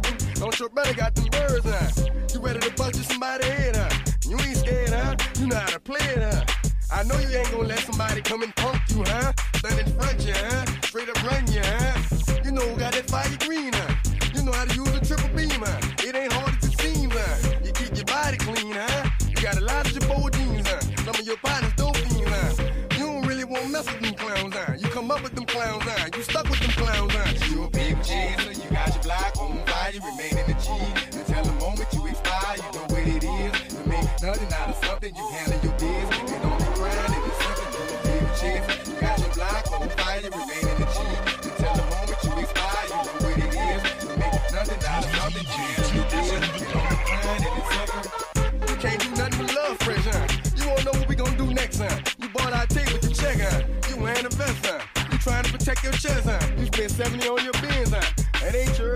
Front 0.02 0.60
your 0.60 0.70
belly 0.70 0.94
got 0.94 1.14
them 1.14 1.26
birds, 1.26 1.66
huh? 1.66 2.08
You 2.34 2.40
ready 2.40 2.60
to 2.60 2.72
bust 2.74 2.96
you 2.96 3.04
somebody 3.04 3.46
head, 3.46 3.76
huh? 3.76 3.90
You 4.28 4.40
ain't 4.40 4.58
scared, 4.58 4.90
huh? 4.90 5.16
You 5.40 5.48
know 5.48 5.56
how 5.56 5.68
to 5.68 5.80
play 5.80 6.00
it, 6.00 6.18
huh? 6.18 6.46
I 6.92 7.04
know 7.04 7.18
you 7.20 7.38
ain't 7.38 7.52
gonna 7.52 7.68
let 7.68 7.80
somebody 7.80 8.22
come 8.22 8.44
and 8.44 8.56
punk 8.56 8.82
you, 8.90 9.04
huh? 9.06 9.34
Stand 9.56 9.80
in 9.80 9.94
front 9.94 10.26
you, 10.26 10.34
huh? 10.34 10.66
Straight 10.84 11.10
up 11.10 11.24
run 11.24 11.46
you, 11.52 11.62
huh? 11.64 12.42
You 12.44 12.52
know 12.52 12.62
who 12.62 12.80
got 12.80 12.94
that 12.94 13.08
fire 13.08 13.38
green, 13.40 13.72
huh? 13.74 13.96
You 14.34 14.44
know 14.44 14.52
how 14.52 14.66
to 14.66 14.76
use 14.76 14.90
a 14.90 15.06
triple 15.06 15.30
beam, 15.36 15.62
huh? 15.62 15.80
It 16.00 16.16
ain't 16.16 16.34
hard 16.34 16.56
as 16.58 16.74
it 16.74 16.80
seems, 16.80 17.14
huh? 17.14 17.60
You 17.64 17.72
keep 17.72 17.96
your 17.96 18.06
body 18.06 18.38
clean, 18.38 18.74
huh? 18.74 19.10
You 19.30 19.36
got 19.36 19.58
a 19.58 19.62
lot 19.62 19.86
of 19.86 19.94
your 19.94 20.30
jeans, 20.32 20.68
huh? 20.68 20.80
Some 21.06 21.16
of 21.16 21.26
your 21.26 21.38
partners 21.38 21.74
dope 21.76 21.98
fiends, 21.98 22.30
huh? 22.30 22.64
You 22.98 23.06
don't 23.06 23.28
really 23.28 23.46
want 23.46 23.64
to 23.66 23.70
mess 23.70 23.86
with 23.86 24.02
them 24.02 24.16
clowns, 24.16 24.56
huh? 24.56 24.74
You 24.78 24.88
come 24.90 25.12
up 25.12 25.22
with 25.22 25.36
them 25.36 25.46
you 29.94 30.02
remain 30.02 30.36
in 30.36 30.48
the 30.50 30.58
G. 30.58 30.74
Until 31.14 31.44
the 31.46 31.54
moment 31.62 31.86
you 31.94 32.08
expire, 32.08 32.58
you 32.58 32.70
know 32.74 32.86
what 32.90 33.06
it 33.06 33.24
is. 33.24 33.54
To 33.78 33.88
make 33.88 34.10
nothing 34.26 34.50
out 34.58 34.70
of 34.74 34.78
something, 34.82 35.14
you 35.14 35.26
handle 35.30 35.60
your 35.62 35.74
biz. 35.78 36.10
And 36.34 36.44
on 36.50 36.58
the 36.58 36.70
grind, 36.74 37.14
if 37.14 37.22
it's 37.30 37.38
something, 37.46 37.70
you 37.78 37.86
a 37.86 37.98
big 38.02 38.26
chaser. 38.42 38.74
You 38.90 38.96
got 38.98 39.20
your 39.22 39.30
block 39.38 39.70
on 39.70 39.90
fire, 39.94 40.18
you 40.18 40.34
remain 40.34 40.66
in 40.66 40.78
the 40.82 40.88
G. 40.90 40.98
Until 41.46 41.74
the 41.78 41.86
moment 41.94 42.20
you 42.26 42.34
expire, 42.42 42.86
you 42.90 43.00
know 43.06 43.22
what 43.22 43.38
it 43.38 43.54
is. 43.54 43.82
To 44.02 44.10
make 44.18 44.42
nothing 44.50 44.82
out 44.82 45.06
of 45.06 45.12
something, 45.14 45.46
you 45.46 45.62
handle 45.62 45.94
your 45.94 46.08
biz. 46.10 46.42
And 46.42 46.74
on 46.74 46.90
the 46.90 47.06
grind, 47.06 47.44
if 47.46 47.54
it's 47.54 47.70
something, 47.78 48.04
you 48.66 48.76
can't 48.82 48.98
do 48.98 49.10
nothing 49.14 49.46
but 49.46 49.54
love 49.54 49.78
fresh, 49.86 50.06
huh? 50.10 50.26
You 50.58 50.64
wanna 50.74 50.84
know 50.90 50.96
what 50.98 51.08
we 51.08 51.16
gonna 51.16 51.38
do 51.38 51.54
next, 51.54 51.78
huh? 51.78 51.94
You 52.18 52.30
bought 52.34 52.54
our 52.54 52.66
tape 52.66 52.90
with 52.90 53.06
your 53.06 53.14
check, 53.14 53.38
huh? 53.38 53.62
You 53.90 54.02
wearing 54.02 54.26
a 54.26 54.34
vest, 54.34 54.58
huh? 54.66 54.82
You 55.12 55.18
trying 55.20 55.44
to 55.46 55.52
protect 55.54 55.84
your 55.84 55.94
chest, 55.94 56.26
huh? 56.26 56.42
You 56.58 56.66
spent 56.66 56.90
70 56.90 57.30
on 57.30 57.44
your 57.46 57.54
bins, 57.62 57.94
huh? 57.94 58.02
That 58.42 58.56
ain't 58.56 58.78
your 58.80 58.93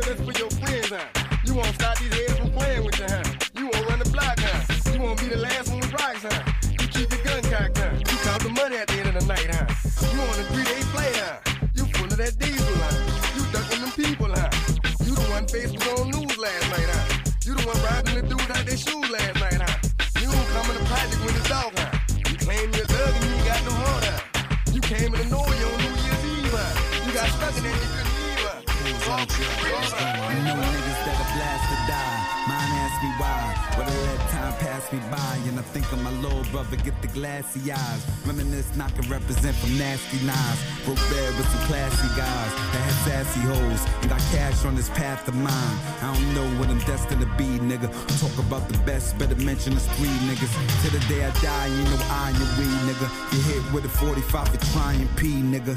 You 29.17 29.23
know 29.23 30.53
niggas 30.53 31.01
that 31.09 31.17
are 31.17 31.31
blast 31.33 31.65
to 31.73 31.77
die. 31.89 32.17
Mine 32.45 32.73
ask 32.85 33.01
me 33.01 33.09
why. 33.17 33.41
Whether 33.73 33.97
let 34.05 34.19
time 34.29 34.53
pass 34.61 34.93
me 34.93 34.99
by. 35.09 35.33
And 35.49 35.57
I 35.57 35.63
think 35.73 35.91
of 35.91 36.03
my 36.03 36.11
little 36.21 36.43
brother, 36.51 36.75
get 36.77 37.01
the 37.01 37.07
glassy 37.07 37.71
eyes. 37.71 38.05
Reminisce, 38.27 38.75
not 38.75 38.93
can 38.93 39.09
represent 39.09 39.55
from 39.55 39.75
nasty 39.75 40.23
knives. 40.23 40.61
Broke 40.85 41.01
bed 41.09 41.33
with 41.33 41.49
some 41.49 41.65
classy 41.65 42.07
guys 42.13 42.51
that 42.69 42.83
had 42.85 42.97
sassy 43.09 43.39
hoes. 43.39 43.81
And 44.01 44.09
got 44.11 44.21
cash 44.29 44.63
on 44.65 44.75
this 44.75 44.89
path 44.89 45.27
of 45.27 45.33
mine. 45.33 45.77
I 46.03 46.13
don't 46.13 46.35
know 46.35 46.47
what 46.59 46.69
I'm 46.69 46.79
destined 46.85 47.21
to 47.21 47.29
be, 47.41 47.57
nigga. 47.57 47.89
Talk 48.21 48.37
about 48.37 48.69
the 48.69 48.77
best, 48.85 49.17
better 49.17 49.35
mention 49.41 49.73
us 49.73 49.87
three 49.97 50.13
niggas. 50.29 50.53
Till 50.83 50.93
the 50.93 51.01
day 51.09 51.25
I 51.25 51.31
die, 51.41 51.67
you 51.73 51.83
know 51.89 51.97
I 52.13 52.29
and 52.37 52.51
weed, 52.61 52.79
nigga. 52.85 53.09
You 53.33 53.41
hit 53.49 53.73
with 53.73 53.85
a 53.85 53.89
45 53.89 54.49
for 54.49 54.61
trying 54.77 55.07
P, 55.17 55.41
nigga. 55.41 55.73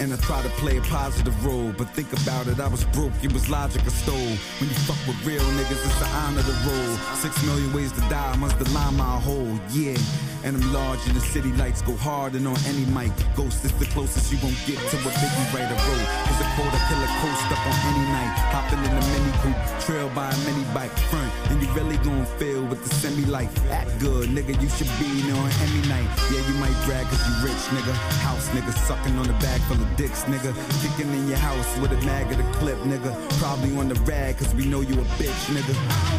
And 0.00 0.12
I 0.12 0.16
try 0.16 0.42
to 0.42 0.48
play 0.60 0.78
a 0.78 0.82
positive 0.82 1.44
role, 1.44 1.72
but 1.76 1.88
think 1.90 2.12
about 2.12 2.46
it, 2.48 2.58
I 2.58 2.68
was 2.68 2.84
broke, 2.86 3.12
it 3.22 3.32
was 3.32 3.48
logic 3.48 3.82
I 3.82 3.88
stole. 3.88 4.14
When 4.58 4.68
you 4.68 4.76
fuck 4.86 4.98
with 5.06 5.24
real 5.24 5.42
niggas, 5.42 5.84
it's 5.86 5.98
the 6.00 6.06
honor 6.06 6.42
to 6.42 6.52
roll. 6.66 6.96
Six 7.16 7.42
million 7.44 7.72
ways 7.72 7.92
to 7.92 8.00
die, 8.02 8.32
I 8.32 8.36
must 8.36 8.56
align 8.60 8.96
my 8.96 9.20
hole, 9.20 9.58
yeah. 9.70 9.96
And 10.44 10.56
I'm 10.56 10.72
large 10.72 10.98
and 11.06 11.14
the 11.14 11.20
city 11.20 11.52
lights, 11.52 11.82
go 11.82 11.94
hard 11.96 12.34
and 12.34 12.46
on 12.48 12.58
any 12.66 12.84
mic. 12.90 13.12
Ghost 13.36 13.64
is 13.64 13.72
the 13.78 13.86
closest 13.86 14.32
you 14.32 14.38
won't 14.42 14.58
get 14.66 14.74
to 14.90 14.96
a 14.98 15.12
Biggie 15.22 15.48
write 15.54 15.70
a 15.70 15.78
road. 15.86 16.06
Cause 16.26 16.40
a 16.42 16.48
quote, 16.58 16.74
I 16.74 16.80
kill 16.90 16.98
a 16.98 17.10
coast 17.22 17.46
up 17.54 17.62
on 17.62 17.78
any 17.94 18.06
night. 18.10 18.34
Hopping 18.50 18.82
in 18.82 18.90
a 18.90 19.02
mini 19.14 19.32
coupe, 19.38 19.62
trail 19.86 20.08
by 20.10 20.30
a 20.30 20.38
mini 20.42 20.64
bike 20.74 20.90
front. 21.10 21.30
And 21.50 21.62
you 21.62 21.70
really 21.78 21.96
gon' 21.98 22.26
feel 22.42 22.64
with 22.66 22.82
the 22.82 22.92
semi 22.94 23.24
life. 23.26 23.54
Act 23.70 23.90
good, 24.00 24.30
nigga, 24.30 24.60
you 24.60 24.68
should 24.68 24.90
be 24.98 25.30
on 25.30 25.50
any 25.62 25.82
night. 25.86 26.10
Yeah, 26.34 26.42
you 26.42 26.54
might 26.58 26.74
brag 26.86 27.06
cause 27.06 27.22
you 27.22 27.46
rich, 27.46 27.62
nigga. 27.70 27.94
House 28.26 28.48
nigga, 28.50 28.72
sucking 28.86 29.16
on 29.18 29.26
the 29.28 29.38
bag 29.38 29.60
full 29.62 29.80
of 29.80 29.96
dicks, 29.96 30.24
nigga. 30.24 30.50
Kicking 30.82 31.12
in 31.14 31.28
your 31.28 31.38
house 31.38 31.70
with 31.78 31.92
a 31.92 32.00
mag 32.04 32.30
of 32.32 32.38
the 32.38 32.58
clip, 32.58 32.78
nigga. 32.78 33.14
Probably 33.38 33.76
on 33.78 33.88
the 33.88 33.98
rag 34.10 34.38
cause 34.38 34.52
we 34.54 34.66
know 34.66 34.80
you 34.80 34.94
a 34.94 35.04
bitch, 35.22 35.42
nigga. 35.54 35.74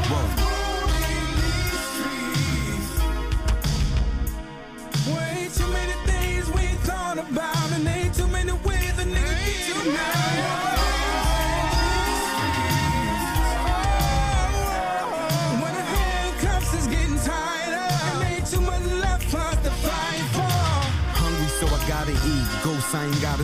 Whoa. 0.08 0.73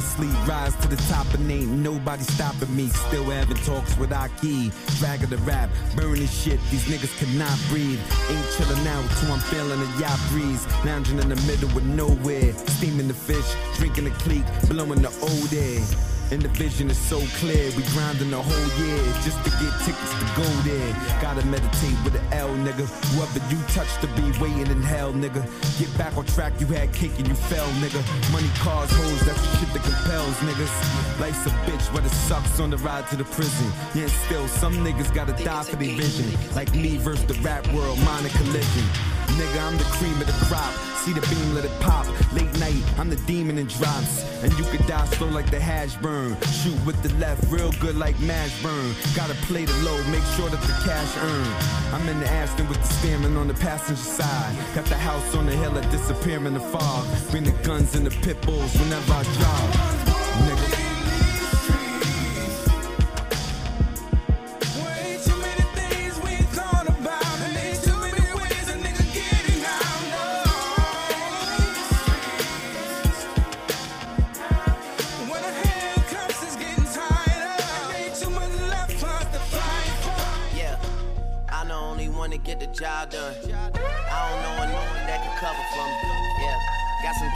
Sleep. 0.01 0.33
Rise 0.47 0.75
to 0.77 0.87
the 0.87 0.95
top, 1.11 1.31
and 1.33 1.51
ain't 1.51 1.69
nobody 1.69 2.23
stopping 2.23 2.73
me. 2.75 2.87
Still 2.87 3.25
having 3.25 3.57
talks 3.57 3.97
with 3.97 4.11
Aki. 4.11 4.71
Drag 4.97 5.23
of 5.23 5.29
the 5.29 5.37
rap, 5.39 5.69
burning 5.95 6.27
shit. 6.27 6.59
These 6.71 6.85
niggas 6.85 7.17
cannot 7.17 7.57
breathe. 7.69 7.99
Ain't 8.29 8.45
chillin' 8.55 8.87
out 8.87 9.09
till 9.17 9.31
I'm 9.31 9.39
feeling 9.39 9.81
a 9.81 9.99
yacht 9.99 10.19
breeze. 10.29 10.65
Lounging 10.85 11.19
in 11.19 11.29
the 11.29 11.35
middle 11.47 11.69
with 11.75 11.85
nowhere. 11.85 12.53
Steaming 12.53 13.07
the 13.07 13.13
fish, 13.13 13.45
drinking 13.77 14.05
the 14.05 14.11
clique, 14.11 14.45
blowing 14.69 15.01
the 15.01 15.11
old 15.21 15.53
air. 15.53 16.18
And 16.31 16.43
the 16.43 16.49
vision 16.49 16.91
is 16.91 16.97
so 16.97 17.17
clear, 17.41 17.71
we 17.75 17.81
grinding 17.97 18.29
the 18.29 18.37
whole 18.37 18.85
year 18.85 19.01
just 19.25 19.41
to 19.45 19.49
get 19.49 19.73
tickets 19.81 20.13
to 20.13 20.25
go 20.37 20.45
there. 20.61 20.93
Gotta 21.21 21.43
meditate 21.47 21.97
with 22.03 22.13
the 22.13 22.23
L, 22.35 22.49
nigga. 22.61 22.85
Whoever 23.13 23.41
you 23.49 23.59
touch 23.73 23.89
to 24.01 24.07
be 24.13 24.21
waiting 24.39 24.67
in 24.67 24.81
hell, 24.83 25.11
nigga. 25.11 25.41
Get 25.79 25.89
back 25.97 26.15
on 26.17 26.25
track, 26.27 26.53
you 26.59 26.67
had 26.67 26.93
cake 26.93 27.17
and 27.17 27.27
you 27.27 27.33
fell, 27.33 27.65
nigga. 27.81 28.01
Money, 28.31 28.49
cars, 28.59 28.91
hoes, 28.91 29.25
that's 29.25 29.41
the 29.41 29.57
shit 29.57 29.73
that 29.73 29.83
compels, 29.83 30.35
niggas. 30.45 31.19
Life's 31.19 31.47
a 31.47 31.49
bitch, 31.65 31.93
but 31.93 32.05
it 32.05 32.11
sucks 32.11 32.59
on 32.59 32.69
the 32.69 32.77
ride 32.77 33.07
to 33.09 33.15
the 33.15 33.25
prison. 33.25 33.71
Yeah, 33.95 34.05
still, 34.25 34.47
some 34.47 34.73
niggas 34.85 35.13
gotta 35.15 35.33
die 35.43 35.63
for 35.63 35.77
their 35.77 35.95
vision. 35.95 36.29
Like 36.53 36.71
me 36.75 36.97
versus 36.97 37.25
the 37.25 37.41
rap 37.41 37.65
world, 37.73 37.97
minor 38.05 38.29
collision. 38.29 39.18
Nigga, 39.39 39.65
I'm 39.65 39.77
the 39.77 39.85
cream 39.85 40.19
of 40.19 40.27
the 40.27 40.45
crop. 40.47 40.73
See 40.99 41.13
the 41.13 41.21
beam, 41.33 41.55
let 41.55 41.63
it 41.63 41.71
pop. 41.79 42.05
Late 42.33 42.51
night, 42.59 42.83
I'm 42.99 43.09
the 43.09 43.15
demon 43.25 43.57
in 43.57 43.67
drops. 43.67 44.25
And 44.43 44.51
you 44.59 44.65
could 44.65 44.85
die 44.85 45.05
slow 45.15 45.29
like 45.29 45.49
the 45.49 45.61
hash 45.61 45.95
burn. 45.95 46.35
Shoot 46.61 46.77
with 46.85 47.01
the 47.01 47.13
left, 47.15 47.49
real 47.49 47.71
good 47.79 47.95
like 47.95 48.19
mash 48.19 48.61
burn. 48.61 48.93
Gotta 49.15 49.35
play 49.47 49.63
the 49.63 49.77
low, 49.87 49.95
make 50.11 50.25
sure 50.35 50.49
that 50.49 50.59
the 50.59 50.75
cash 50.83 51.15
earn. 51.23 51.47
I'm 51.93 52.09
in 52.09 52.19
the 52.19 52.29
Aston 52.29 52.67
with 52.67 52.79
the 52.79 52.87
spearman 52.87 53.37
on 53.37 53.47
the 53.47 53.53
passenger 53.53 54.01
side. 54.01 54.53
Got 54.75 54.85
the 54.87 54.97
house 54.97 55.33
on 55.33 55.45
the 55.45 55.53
hill, 55.53 55.71
I 55.77 55.89
disappear 55.89 56.45
in 56.45 56.53
the 56.53 56.59
fog. 56.59 57.07
Bring 57.31 57.45
the 57.45 57.55
guns 57.63 57.95
and 57.95 58.05
the 58.05 58.11
pit 58.11 58.41
bulls 58.41 58.73
whenever 58.77 59.13
I 59.13 59.23
jog. 59.23 60.08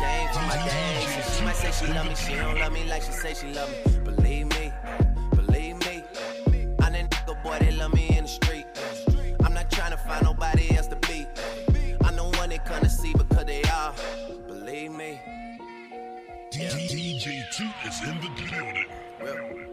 Game 0.04 0.30
for 0.34 0.41
my 0.51 0.58
days. 0.68 1.38
She 1.38 1.43
might 1.45 1.56
say 1.56 1.72
she 1.72 1.93
love 1.93 2.08
me, 2.08 2.16
she 2.16 2.36
don't 2.36 2.60
love 2.60 2.74
me 2.74 2.84
like 2.86 3.04
she 3.04 3.12
say 3.12 3.34
she 3.34 3.47
love 3.54 3.70
me. 3.72 3.78
Believe 4.04 4.47
me, 4.47 4.74
believe 5.36 5.78
me. 5.86 6.04
I'm 6.82 6.91
that 6.93 7.10
nigga 7.10 7.41
boy 7.43 7.58
that 7.60 7.74
love 7.76 7.93
me 7.93 8.18
in 8.18 8.24
the 8.24 8.30
street. 8.30 8.66
I'm 9.43 9.54
not 9.54 9.72
trying 9.72 9.91
to 9.91 9.97
find 9.97 10.24
nobody 10.24 10.76
else 10.76 10.88
to 10.88 10.97
be. 11.08 11.26
I'm 12.04 12.16
the 12.18 12.24
one 12.39 12.49
they 12.49 12.58
come 12.60 12.82
to 12.82 12.89
see 12.89 13.14
because 13.14 13.45
they 13.45 13.64
are. 13.64 13.93
Believe 14.47 14.91
me. 14.91 15.20
DJ 16.51 17.43
Toot 17.56 17.68
is 17.88 18.01
in 18.04 18.16
the 18.24 18.30
building. 18.38 18.86
Real, 19.22 19.72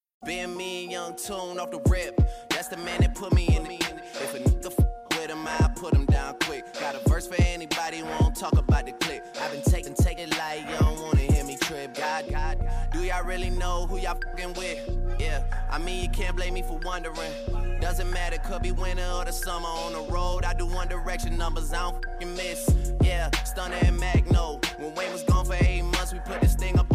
Being 0.23 0.55
me 0.55 0.83
and 0.83 0.91
Young 0.91 1.15
Tune 1.15 1.57
off 1.59 1.71
the 1.71 1.81
rip. 1.89 2.21
That's 2.49 2.67
the 2.67 2.77
man 2.77 3.01
that 3.01 3.15
put 3.15 3.33
me 3.33 3.47
in 3.57 3.63
the. 3.63 3.73
If 3.73 4.35
a 4.35 4.37
nigga 4.37 4.67
f 4.67 4.77
with 5.17 5.31
him, 5.31 5.47
I 5.47 5.67
put 5.75 5.95
him 5.95 6.05
down 6.05 6.35
quick. 6.41 6.63
Got 6.79 6.93
a 6.93 7.09
verse 7.09 7.25
for 7.25 7.41
anybody 7.41 7.97
who 7.97 8.05
won't 8.05 8.35
talk 8.35 8.55
about 8.55 8.85
the 8.85 8.91
clip. 8.91 9.25
I've 9.41 9.51
been 9.51 9.63
taking, 9.63 9.93
it 9.93 10.37
like 10.37 10.59
you 10.69 10.77
don't 10.77 11.01
wanna 11.01 11.21
hear 11.21 11.43
me 11.43 11.57
trip. 11.57 11.95
God, 11.95 12.25
God, 12.29 12.59
do 12.93 13.03
y'all 13.03 13.23
really 13.23 13.49
know 13.49 13.87
who 13.87 13.97
y'all 13.97 14.13
fucking 14.23 14.53
with? 14.53 14.87
Yeah, 15.19 15.41
I 15.71 15.79
mean 15.79 16.03
you 16.03 16.09
can't 16.09 16.35
blame 16.35 16.53
me 16.53 16.61
for 16.61 16.77
wondering. 16.83 17.79
Doesn't 17.79 18.11
matter, 18.11 18.37
could 18.37 18.61
be 18.61 18.71
winter 18.71 19.09
or 19.15 19.25
the 19.25 19.33
summer 19.33 19.67
on 19.67 19.93
the 19.93 20.13
road. 20.13 20.45
I 20.45 20.53
do 20.53 20.67
one 20.67 20.87
direction 20.87 21.35
numbers, 21.35 21.73
I 21.73 21.79
don't 21.79 22.05
fucking 22.05 22.35
miss. 22.35 22.69
Yeah, 23.01 23.31
Stunner 23.43 23.75
and 23.81 23.99
Magno. 23.99 24.61
When 24.77 24.93
Wayne 24.93 25.11
was 25.11 25.23
gone 25.23 25.45
for 25.45 25.55
eight 25.61 25.81
months, 25.81 26.13
we 26.13 26.19
put 26.19 26.41
this 26.41 26.53
thing 26.53 26.77
up 26.77 26.90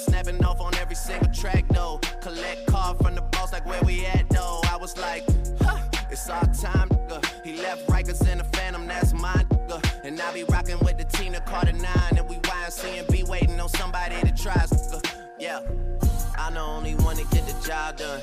snapping 0.00 0.42
off 0.44 0.60
on 0.60 0.74
every 0.76 0.96
single 0.96 1.32
track 1.32 1.64
though. 1.68 1.98
Collect 2.20 2.66
card 2.66 2.98
from 2.98 3.14
the 3.14 3.22
boss, 3.22 3.52
like 3.52 3.66
where 3.66 3.82
we 3.82 4.06
at 4.06 4.28
though. 4.30 4.60
I 4.68 4.76
was 4.76 4.96
like, 4.98 5.24
huh, 5.60 5.78
it's 6.10 6.28
our 6.28 6.44
time, 6.54 6.88
nigga. 6.88 7.44
He 7.44 7.56
left 7.56 7.86
Rikers 7.86 8.26
in 8.30 8.38
the 8.38 8.44
Phantom, 8.44 8.86
that's 8.86 9.12
mine, 9.12 9.46
nigga. 9.46 10.04
And 10.04 10.20
I 10.20 10.32
be 10.32 10.44
rocking 10.44 10.78
with 10.80 10.98
the 10.98 11.04
Tina 11.04 11.40
Carter 11.40 11.72
9, 11.72 11.86
and 12.16 12.28
we 12.28 12.36
YNC 12.36 12.98
and 12.98 13.08
be 13.08 13.22
waiting 13.24 13.60
on 13.60 13.68
somebody 13.68 14.16
to 14.20 14.32
try, 14.34 14.54
nigga. 14.54 15.16
Yeah, 15.38 15.60
I'm 16.38 16.54
the 16.54 16.60
only 16.60 16.94
one 16.96 17.16
to 17.16 17.24
get 17.24 17.46
the 17.46 17.66
job 17.66 17.98
done. 17.98 18.20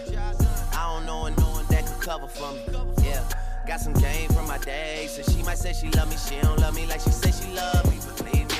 I 0.73 0.93
don't 0.93 1.05
know 1.05 1.25
and 1.25 1.37
no 1.37 1.49
one 1.49 1.65
that 1.69 1.85
could 1.85 2.01
cover 2.01 2.27
for 2.27 2.51
me. 2.53 2.61
Yeah, 3.03 3.23
got 3.67 3.79
some 3.79 3.93
game 3.93 4.29
from 4.29 4.47
my 4.47 4.57
day, 4.59 5.07
so 5.09 5.21
she 5.31 5.43
might 5.43 5.57
say 5.57 5.73
she 5.73 5.89
love 5.91 6.09
me, 6.09 6.17
she 6.17 6.41
don't 6.41 6.59
love 6.59 6.75
me 6.75 6.85
like 6.85 7.01
she 7.01 7.11
say 7.11 7.31
she 7.31 7.53
love 7.53 7.85
me. 7.91 7.97
Believe 8.17 8.49
me, 8.49 8.56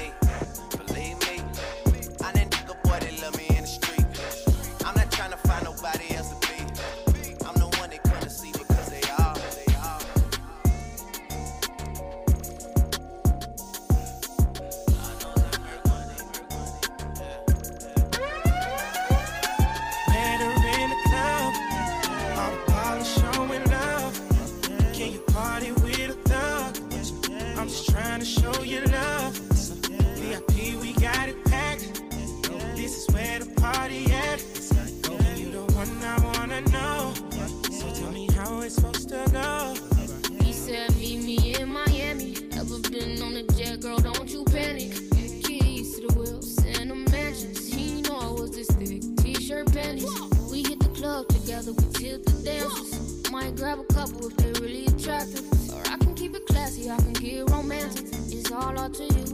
Might 53.32 53.56
grab 53.58 53.80
a 53.80 53.94
couple 53.94 54.28
if 54.28 54.38
they 54.38 54.52
really 54.62 54.86
attractive. 54.86 55.44
Or 55.74 55.82
I 55.82 55.98
can 55.98 56.16
keep 56.16 56.36
it 56.36 56.46
classy. 56.48 56.90
I 56.90 56.98
can 56.98 57.14
get 57.14 57.50
romantic. 57.50 58.06
It's 58.32 58.52
all 58.52 58.80
up 58.80 58.94
to 58.94 59.04
you. 59.04 59.26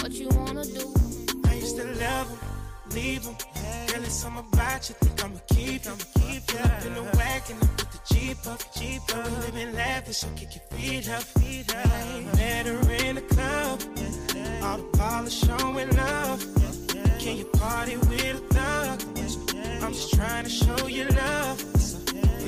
What 0.00 0.12
you 0.12 0.28
wanna 0.30 0.64
do? 0.64 0.94
I 1.46 1.54
used 1.54 1.76
to 1.76 1.84
love 1.84 2.28
him, 2.30 2.38
leave 2.94 3.24
him. 3.24 3.34
Girl, 3.88 4.02
it's 4.04 4.14
something 4.14 4.44
about 4.52 4.88
you. 4.88 4.94
Think 5.00 5.24
I'ma 5.24 5.38
keep 5.48 5.84
him. 5.84 5.98
Keep 6.14 6.64
up 6.64 6.86
in 6.86 6.94
the 6.94 7.02
wagon 7.16 7.56
and 7.60 7.76
put 7.76 7.90
the 7.90 8.00
Jeep 8.14 8.46
up. 8.46 8.62
Jeep 8.74 9.02
up. 9.14 9.24
We 9.24 9.30
living 9.46 9.74
lavish, 9.74 10.18
so 10.18 10.28
kick 10.36 10.54
your 10.54 10.64
feet 10.70 11.08
up. 11.10 11.22
Feet 11.22 11.74
up. 11.74 12.36
Met 12.36 12.66
her 12.66 12.92
in 13.04 13.16
the 13.16 13.22
club. 13.22 13.82
All 14.62 14.78
the 14.78 14.84
polish 14.96 15.40
showing 15.40 15.90
love. 15.96 16.46
Can 17.18 17.36
you 17.36 17.44
party 17.46 17.96
with 17.96 18.36
a 18.36 18.54
thug? 18.54 19.02
I'm 19.82 19.92
just 19.92 20.14
trying 20.14 20.44
to 20.44 20.50
show 20.50 20.86
you 20.86 21.04
love. 21.08 21.79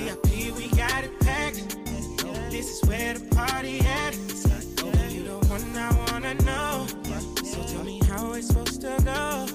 VIP, 0.03 0.57
we 0.57 0.69
got 0.77 1.05
it 1.05 1.19
packed. 1.21 1.77
This 2.51 2.83
is 2.83 2.89
where 2.89 3.15
the 3.15 3.25
party 3.35 3.81
at. 3.81 4.15
You 5.13 5.23
the 5.25 5.39
one 5.49 5.77
I 5.77 5.91
wanna 6.11 6.35
know. 6.43 6.87
So 7.45 7.63
tell 7.73 7.85
me 7.85 8.01
how 8.09 8.33
it's 8.33 8.49
supposed 8.49 8.81
to 8.81 8.97
go. 9.05 9.47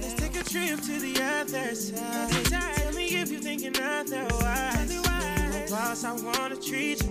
Let's 0.00 0.14
take 0.14 0.36
a 0.40 0.44
trip 0.44 0.80
to 0.80 0.98
the 0.98 1.22
other 1.22 1.74
side. 1.74 2.30
Tell 2.46 2.92
me 2.94 3.06
if 3.20 3.30
you're 3.30 3.40
thinking 3.40 3.76
otherwise. 3.80 4.90
A 4.90 5.66
boss, 5.70 6.04
I 6.04 6.12
wanna 6.12 6.56
treat 6.56 7.02
you. 7.04 7.10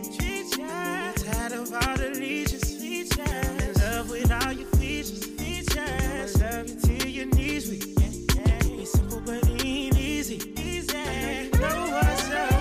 You. 0.58 0.68
Tired 1.16 1.54
of 1.54 1.74
all 1.74 1.96
the 1.98 2.12
leeches. 2.16 2.82
I'm 3.20 3.60
in 3.60 3.74
love 3.76 4.10
with 4.10 4.32
all 4.32 4.52
your 4.54 4.68
features. 4.78 5.26
Features. 5.26 6.42
I 6.42 6.58
love 6.58 6.70
you 6.70 6.76
till 6.80 7.08
your 7.08 7.26
knees 7.28 7.70
weak. 7.70 7.86
It's 7.98 8.92
simple 8.92 9.22
but 9.26 9.44
it 9.44 9.66
ain't 9.66 9.98
easy. 9.98 10.36
Easy. 10.58 10.98
I 10.98 11.50
know 11.54 11.68
you 11.70 11.92
know 11.92 11.92
what's 11.92 12.30
up. 12.32 12.61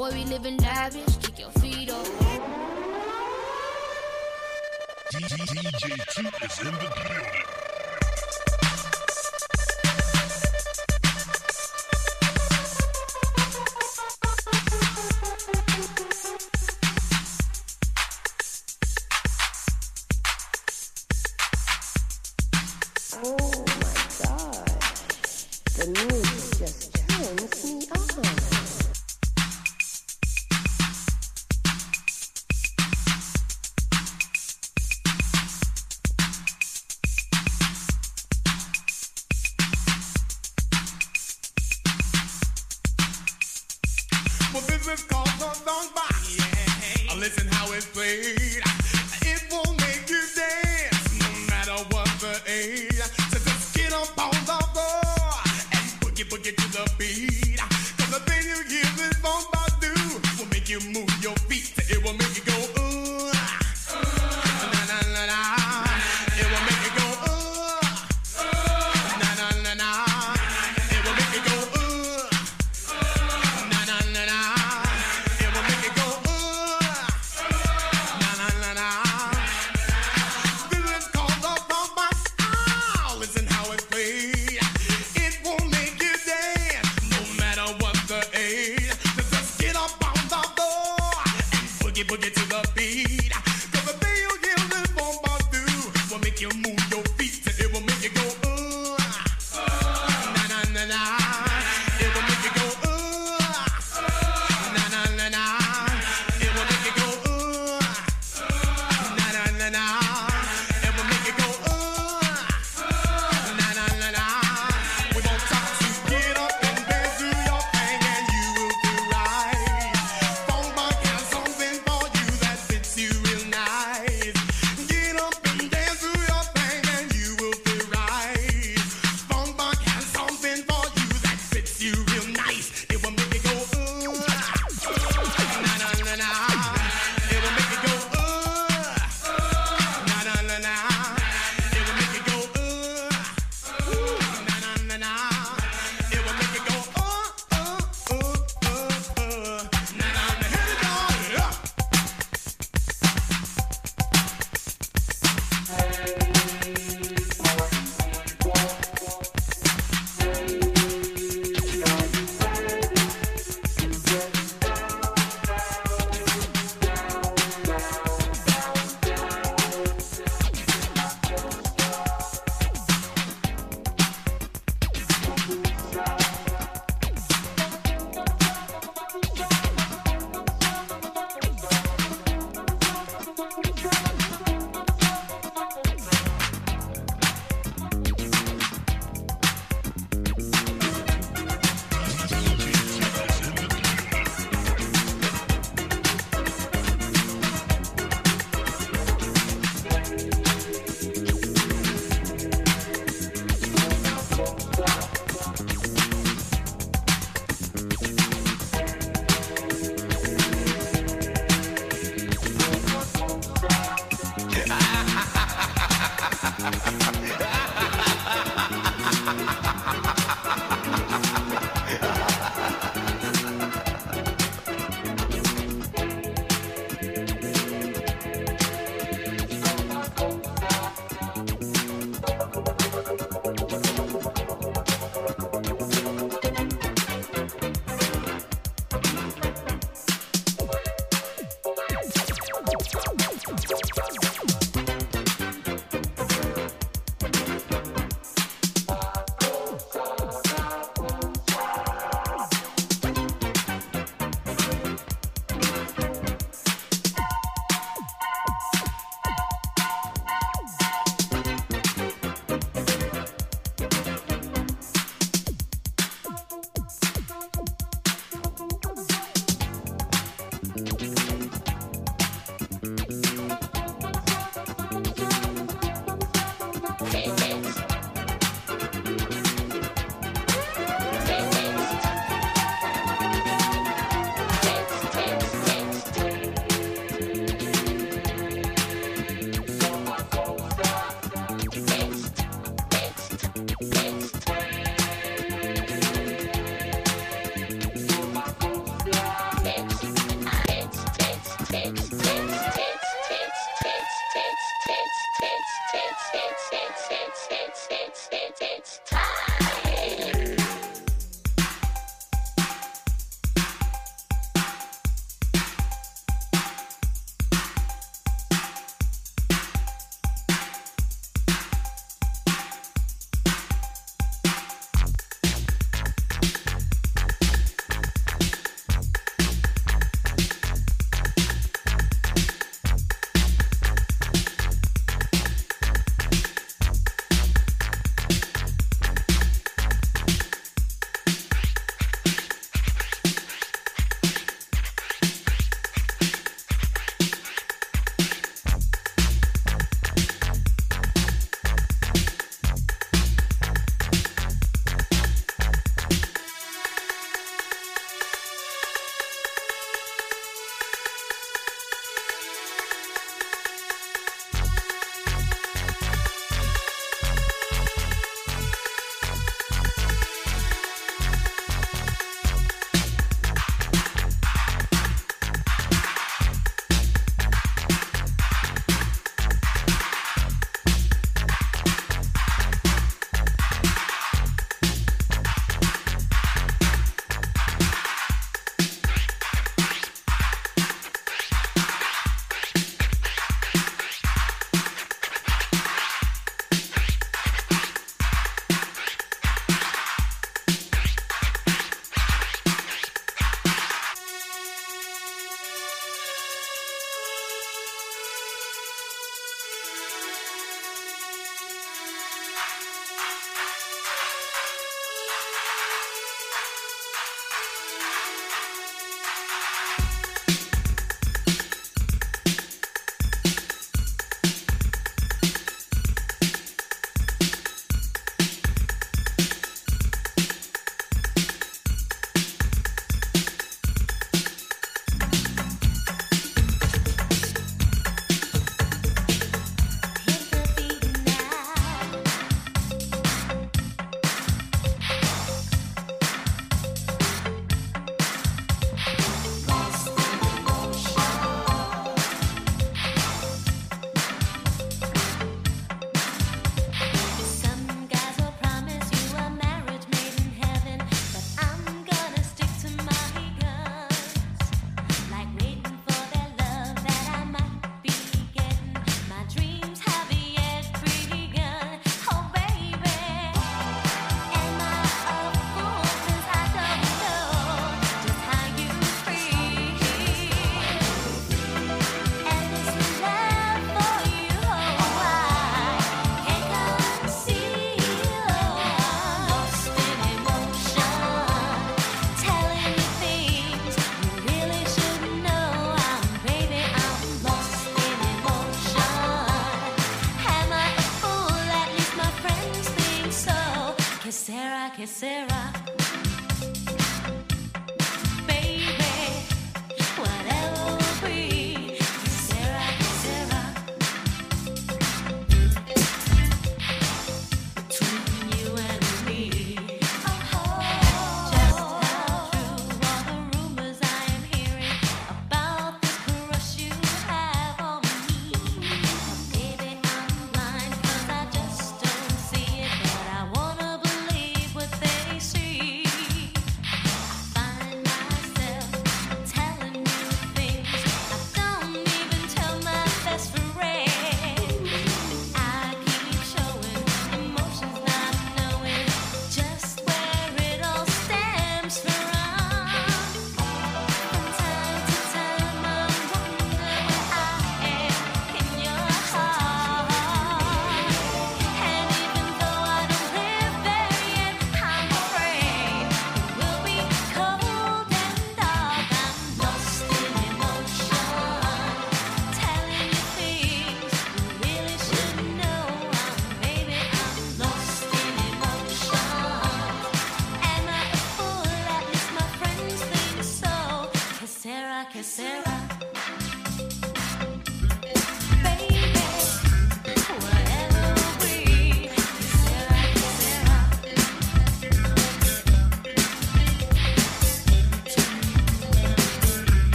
Boy, 0.00 0.12
we 0.12 0.24
living 0.24 0.56
lavish, 0.56 1.16
kick 1.18 1.40
your 1.40 1.50
feet 1.60 1.90
up. 1.90 2.06
DJ 5.12 5.36
Toot 6.08 6.42
is 6.42 6.58
in 6.60 6.72
the 6.72 6.90
building. 6.96 7.59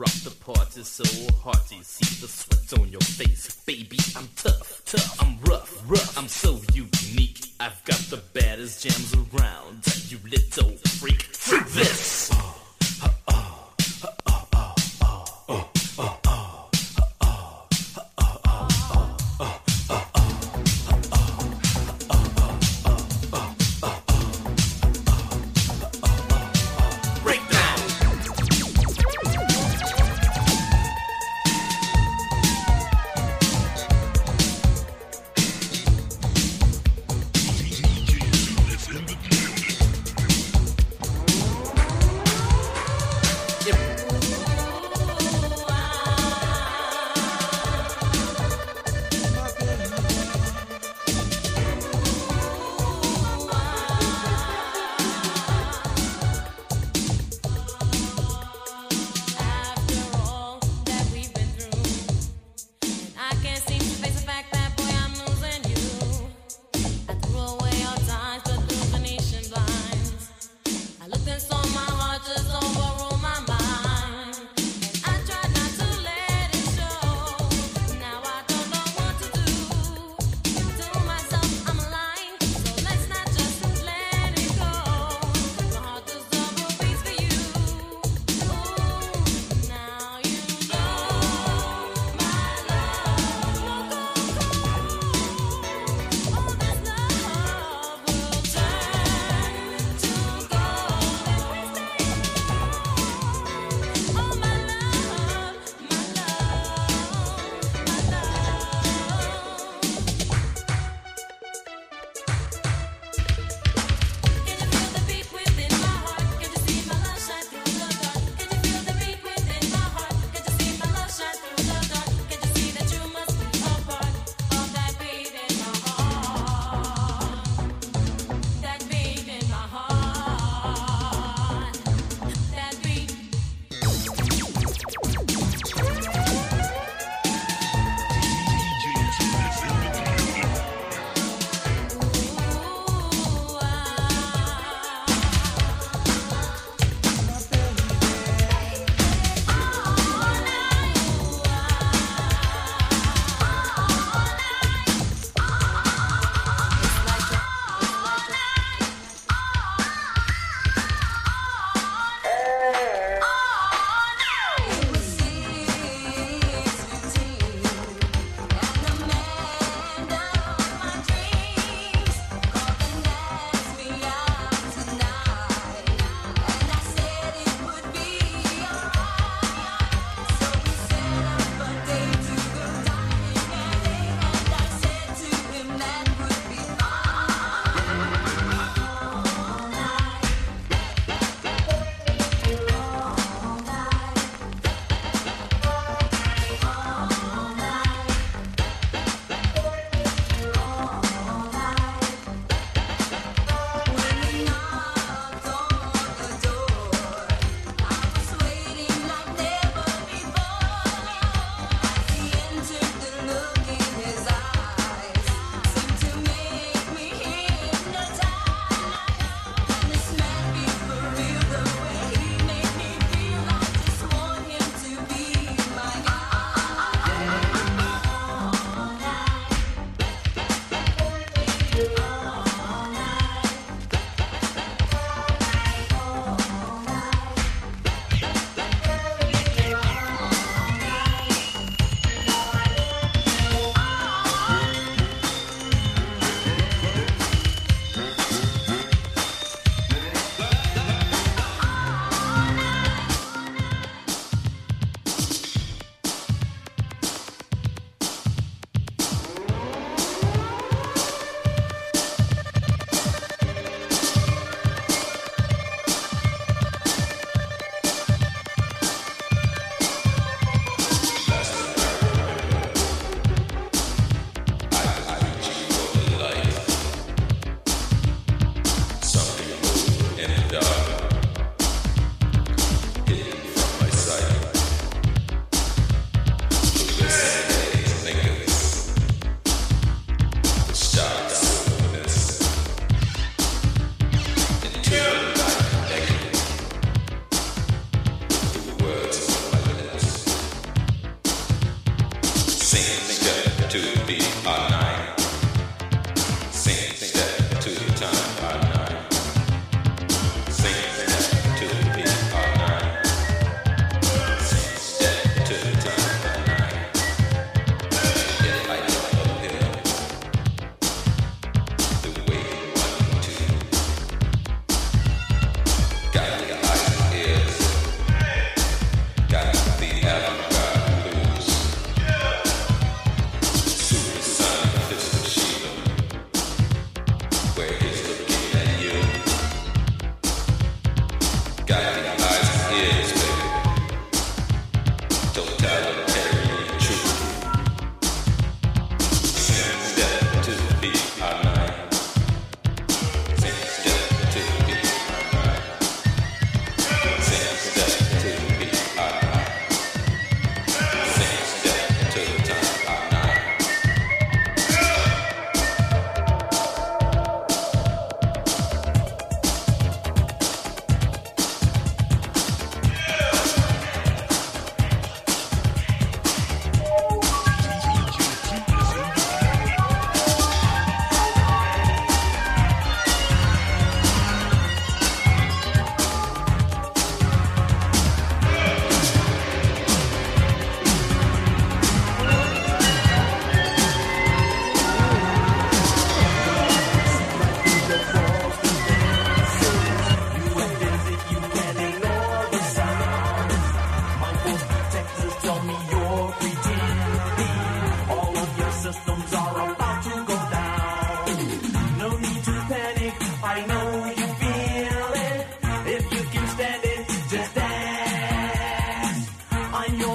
Rock 0.00 0.12
the 0.24 0.30
party 0.30 0.82
so 0.82 1.04
hearty. 1.44 1.82
See 1.82 2.22
the 2.22 2.26
sweat 2.26 2.80
on 2.80 2.88
your 2.88 3.02
face, 3.02 3.54
baby. 3.66 3.98
I'm 4.16 4.26
tough, 4.34 4.80
tough. 4.86 5.20
I'm 5.20 5.38
rough, 5.40 5.82
rough. 5.86 6.16
I'm 6.16 6.26
so 6.26 6.58
unique. 6.72 7.44
I've 7.60 7.84
got 7.84 7.98
the 8.08 8.22
baddest 8.32 8.82
jams 8.82 9.12
around. 9.12 9.84
You 10.08 10.18
little 10.24 10.70
freak. 10.98 11.24
Freak 11.24 11.66
this. 11.72 12.29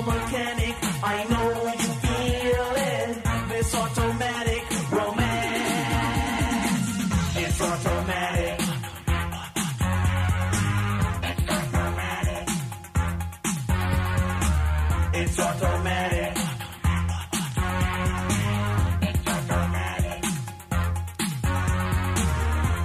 mechanic. 0.01 0.75
I 1.03 1.23
know 1.31 1.49
you 1.81 1.91
feel 2.05 2.69
it. 2.75 3.23
This 3.49 3.75
automatic 3.75 4.63
romance. 4.91 5.45
It's 7.37 7.61
automatic. 7.61 8.59
It's 15.17 15.39
automatic. 15.39 16.33
It's 19.01 19.27
automatic. 19.27 20.23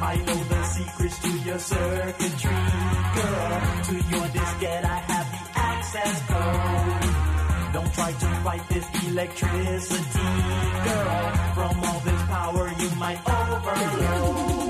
I 0.02 0.16
know 0.26 0.40
the 0.50 0.62
secrets 0.64 1.18
to 1.22 1.30
your 1.48 1.58
circuitry, 1.58 2.64
girl, 3.16 3.60
to 3.84 3.94
your 4.10 4.19
electricity, 9.10 10.30
girl. 10.84 11.32
From 11.54 11.84
all 11.84 12.00
this 12.00 12.22
power, 12.22 12.72
you 12.78 12.90
might 12.96 13.20
overload. 13.28 14.69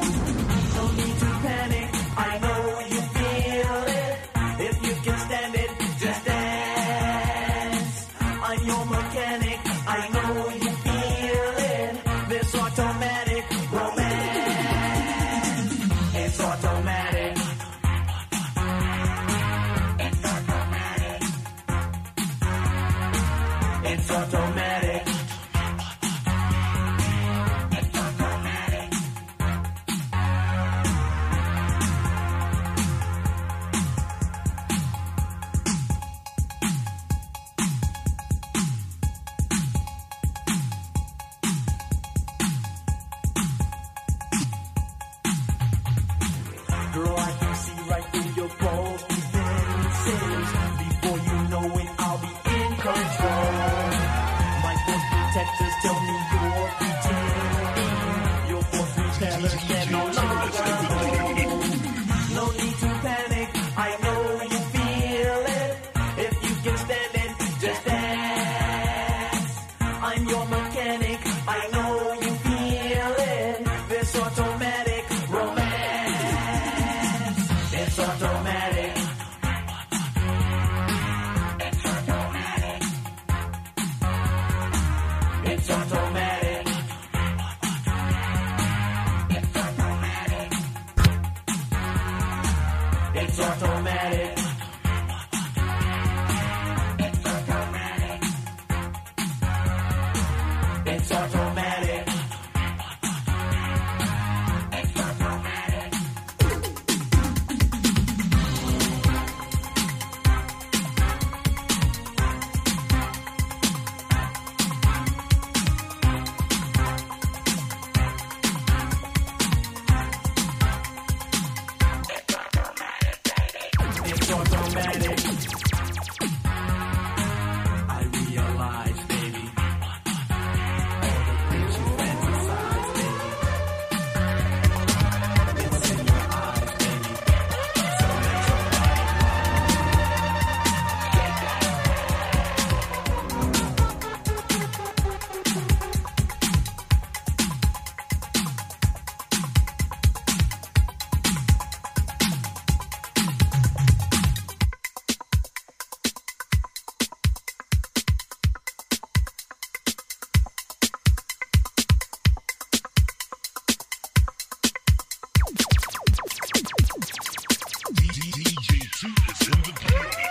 Thank 169.91 170.19
you. 170.19 170.30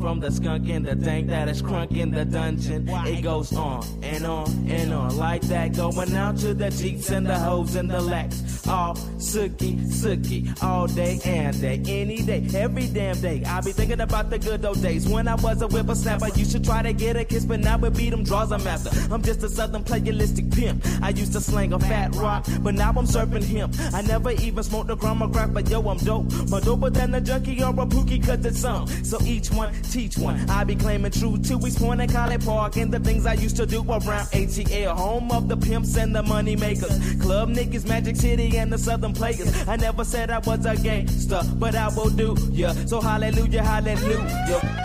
From 0.00 0.18
the 0.18 0.30
skunk 0.30 0.68
in 0.68 0.82
the 0.82 0.94
dank 0.94 1.28
that 1.28 1.48
is 1.48 1.60
crunk 1.60 1.94
in 1.96 2.10
the 2.10 2.24
dungeon. 2.24 2.88
It 2.88 3.22
goes 3.22 3.54
on 3.54 3.84
and 4.02 4.24
on 4.24 4.48
and 4.68 4.92
on 4.94 5.16
like 5.16 5.42
that. 5.42 5.76
Going 5.76 6.14
out 6.16 6.38
to 6.38 6.54
the 6.54 6.70
jeeps 6.70 7.10
and 7.10 7.26
the 7.26 7.38
hoes 7.38 7.76
and 7.76 7.90
the 7.90 8.00
lacks. 8.00 8.66
All 8.66 8.94
sooky, 9.18 9.78
sooky, 9.90 10.50
all 10.62 10.86
day 10.86 11.20
and 11.24 11.60
day, 11.60 11.82
any 11.86 12.22
day, 12.22 12.46
every 12.54 12.86
damn 12.86 13.20
day. 13.20 13.42
I 13.44 13.60
be 13.60 13.72
thinking 13.72 14.00
about 14.00 14.30
the 14.30 14.38
good 14.38 14.64
old 14.64 14.80
days 14.80 15.06
when 15.06 15.28
I 15.28 15.34
was 15.34 15.60
a 15.60 15.68
whippersnapper. 15.68 16.28
You 16.34 16.44
should 16.44 16.64
try 16.64 16.82
to 16.82 16.92
get 16.92 17.16
a 17.16 17.24
kiss, 17.24 17.44
but 17.44 17.60
now 17.60 17.78
it 17.84 17.96
beat 17.96 18.10
them 18.10 18.24
draws 18.24 18.52
I'm 18.52 18.66
after. 18.66 18.90
I'm 19.12 19.22
just 19.22 19.42
a 19.42 19.48
southern 19.48 19.84
playalistic 19.84 20.39
pimp. 20.50 20.84
I 21.02 21.10
used 21.10 21.32
to 21.32 21.40
slang 21.40 21.72
a 21.72 21.78
fat 21.78 22.14
rock, 22.16 22.46
but 22.60 22.74
now 22.74 22.92
I'm 22.96 23.06
serving 23.06 23.42
him. 23.42 23.70
I 23.92 24.02
never 24.02 24.30
even 24.32 24.62
smoked 24.62 24.90
a 24.90 24.96
gram 24.96 25.22
of 25.22 25.32
crack, 25.32 25.52
but 25.52 25.68
yo, 25.68 25.80
I'm 25.88 25.98
dope. 25.98 26.30
More 26.50 26.60
doper 26.60 26.92
than 26.92 27.14
a 27.14 27.20
junkie 27.20 27.62
or 27.62 27.70
a 27.70 27.86
pookie, 27.86 28.24
cause 28.24 28.44
it's 28.44 28.60
some. 28.60 28.86
So 29.04 29.18
each 29.24 29.50
one, 29.50 29.72
teach 29.82 30.18
one. 30.18 30.38
I 30.50 30.64
be 30.64 30.76
claiming 30.76 31.12
true 31.12 31.38
to 31.38 31.58
East 31.66 31.78
Point 31.78 32.00
and 32.00 32.12
College 32.12 32.44
Park 32.44 32.76
and 32.76 32.92
the 32.92 33.00
things 33.00 33.26
I 33.26 33.34
used 33.34 33.56
to 33.56 33.66
do 33.66 33.82
around 33.82 34.26
ATL, 34.32 34.96
home 34.96 35.30
of 35.32 35.48
the 35.48 35.56
pimps 35.56 35.96
and 35.96 36.14
the 36.14 36.22
money 36.22 36.56
makers. 36.56 36.98
Club 37.20 37.50
niggas, 37.50 37.86
Magic 37.86 38.16
City, 38.16 38.56
and 38.58 38.72
the 38.72 38.78
Southern 38.78 39.12
players. 39.12 39.68
I 39.68 39.76
never 39.76 40.04
said 40.04 40.30
I 40.30 40.38
was 40.38 40.64
a 40.66 40.76
gangster, 40.76 41.42
but 41.54 41.74
I 41.74 41.88
will 41.88 42.10
do, 42.10 42.36
yeah. 42.50 42.72
So 42.86 43.00
hallelujah, 43.00 43.62
hallelujah. 43.62 44.79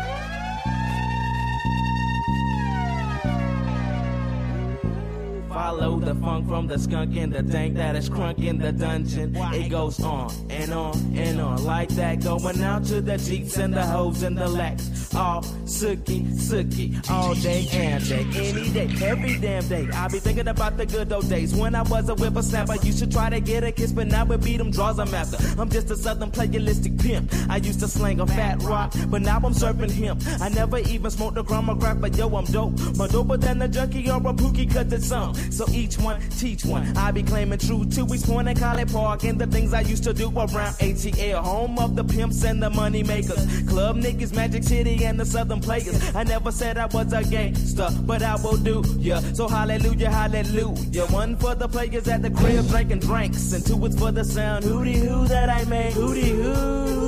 Follow 5.95 6.13
the 6.13 6.19
funk 6.19 6.47
from 6.49 6.67
the 6.67 6.77
skunk 6.77 7.15
and 7.15 7.31
the 7.31 7.41
dank 7.41 7.75
that 7.75 7.95
is 7.95 8.09
crunk 8.09 8.45
in 8.45 8.57
the 8.57 8.73
dungeon. 8.73 9.33
It 9.33 9.69
goes 9.69 10.03
on 10.03 10.29
and 10.49 10.73
on 10.73 10.97
and 11.15 11.39
on 11.39 11.63
like 11.63 11.87
that. 11.91 12.21
Going 12.21 12.61
out 12.61 12.83
to 12.87 12.99
the 12.99 13.17
jeeps 13.17 13.55
and 13.57 13.73
the 13.73 13.85
hoes 13.85 14.21
and 14.23 14.37
the 14.37 14.47
lacks. 14.47 15.04
Sooky, 15.75 16.25
sooky, 16.37 16.95
all 17.09 17.35
day 17.35 17.67
and 17.73 18.07
day, 18.07 18.25
any 18.33 18.69
day, 18.71 18.89
every 19.05 19.37
damn 19.39 19.67
day. 19.67 19.85
I 19.93 20.07
be 20.07 20.19
thinking 20.19 20.47
about 20.47 20.77
the 20.77 20.85
good 20.85 21.11
old 21.11 21.27
days 21.27 21.53
when 21.53 21.75
I 21.75 21.81
was 21.81 22.07
a 22.07 22.15
whippersnapper. 22.15 22.77
You 22.81 22.93
should 22.93 23.11
try 23.11 23.29
to 23.29 23.41
get 23.41 23.65
a 23.65 23.73
kiss, 23.73 23.91
but 23.91 24.07
now 24.07 24.25
it 24.31 24.41
beat 24.41 24.55
them 24.55 24.71
draws 24.71 24.99
I'm 24.99 25.13
after. 25.13 25.35
I'm 25.59 25.69
just 25.69 25.91
a 25.91 25.97
southern 25.97 26.31
playalistic 26.31 26.97
pimp. 27.03 27.29
I 27.49 27.57
used 27.57 27.81
to 27.81 27.89
slang 27.89 28.21
a 28.21 28.25
fat 28.25 28.63
rock, 28.63 28.93
but 29.09 29.21
now 29.21 29.41
I'm 29.43 29.53
serving 29.53 29.89
him. 29.89 30.17
I 30.39 30.47
never 30.47 30.77
even 30.77 31.11
smoked 31.11 31.37
a 31.37 31.43
gram 31.43 31.69
of 31.69 31.81
crack, 31.81 31.99
but 31.99 32.15
yo, 32.15 32.33
I'm 32.33 32.45
dope. 32.45 32.79
More 32.95 33.07
doper 33.07 33.37
than 33.37 33.61
a 33.61 33.67
junkie 33.67 34.09
or 34.09 34.15
a 34.15 34.33
pookie, 34.33 34.73
cause 34.73 34.93
it's 34.93 35.07
some. 35.07 35.35
So 35.51 35.65
each 35.71 35.97
one, 35.97 36.21
teach 36.29 36.63
one. 36.63 36.95
I 36.95 37.11
be 37.11 37.21
claiming 37.21 37.59
true 37.59 37.83
to 37.83 38.05
East 38.13 38.27
Point 38.27 38.47
and 38.47 38.57
College 38.57 38.93
Park 38.93 39.25
and 39.25 39.37
the 39.37 39.47
things 39.47 39.73
I 39.73 39.81
used 39.81 40.05
to 40.05 40.13
do 40.13 40.29
around 40.29 40.75
ATL, 40.79 41.43
home 41.43 41.77
of 41.79 41.97
the 41.97 42.05
pimps 42.05 42.45
and 42.45 42.63
the 42.63 42.69
money 42.69 43.03
makers. 43.03 43.45
Club 43.67 43.97
niggas, 43.97 44.33
Magic 44.33 44.63
City, 44.63 45.03
and 45.03 45.19
the 45.19 45.25
Southern 45.25 45.64
players. 45.65 46.15
I 46.15 46.23
never 46.23 46.51
said 46.51 46.77
I 46.77 46.85
was 46.85 47.11
a 47.11 47.23
gangster, 47.23 47.89
but 48.01 48.21
I 48.21 48.35
will 48.35 48.57
do, 48.57 48.83
yeah. 48.97 49.19
So 49.33 49.47
hallelujah, 49.47 50.09
hallelujah. 50.09 51.05
One 51.07 51.35
for 51.37 51.55
the 51.55 51.67
players 51.67 52.07
at 52.07 52.21
the 52.21 52.29
crib 52.29 52.67
drinking 52.69 52.99
drinks, 52.99 53.51
and 53.53 53.65
two 53.65 53.83
is 53.85 53.97
for 53.97 54.11
the 54.11 54.23
sound 54.23 54.63
hootie 54.63 55.01
hoo 55.05 55.27
that 55.27 55.49
I 55.49 55.65
made. 55.65 55.93
Hootie 55.93 56.35
hoo. 56.41 57.04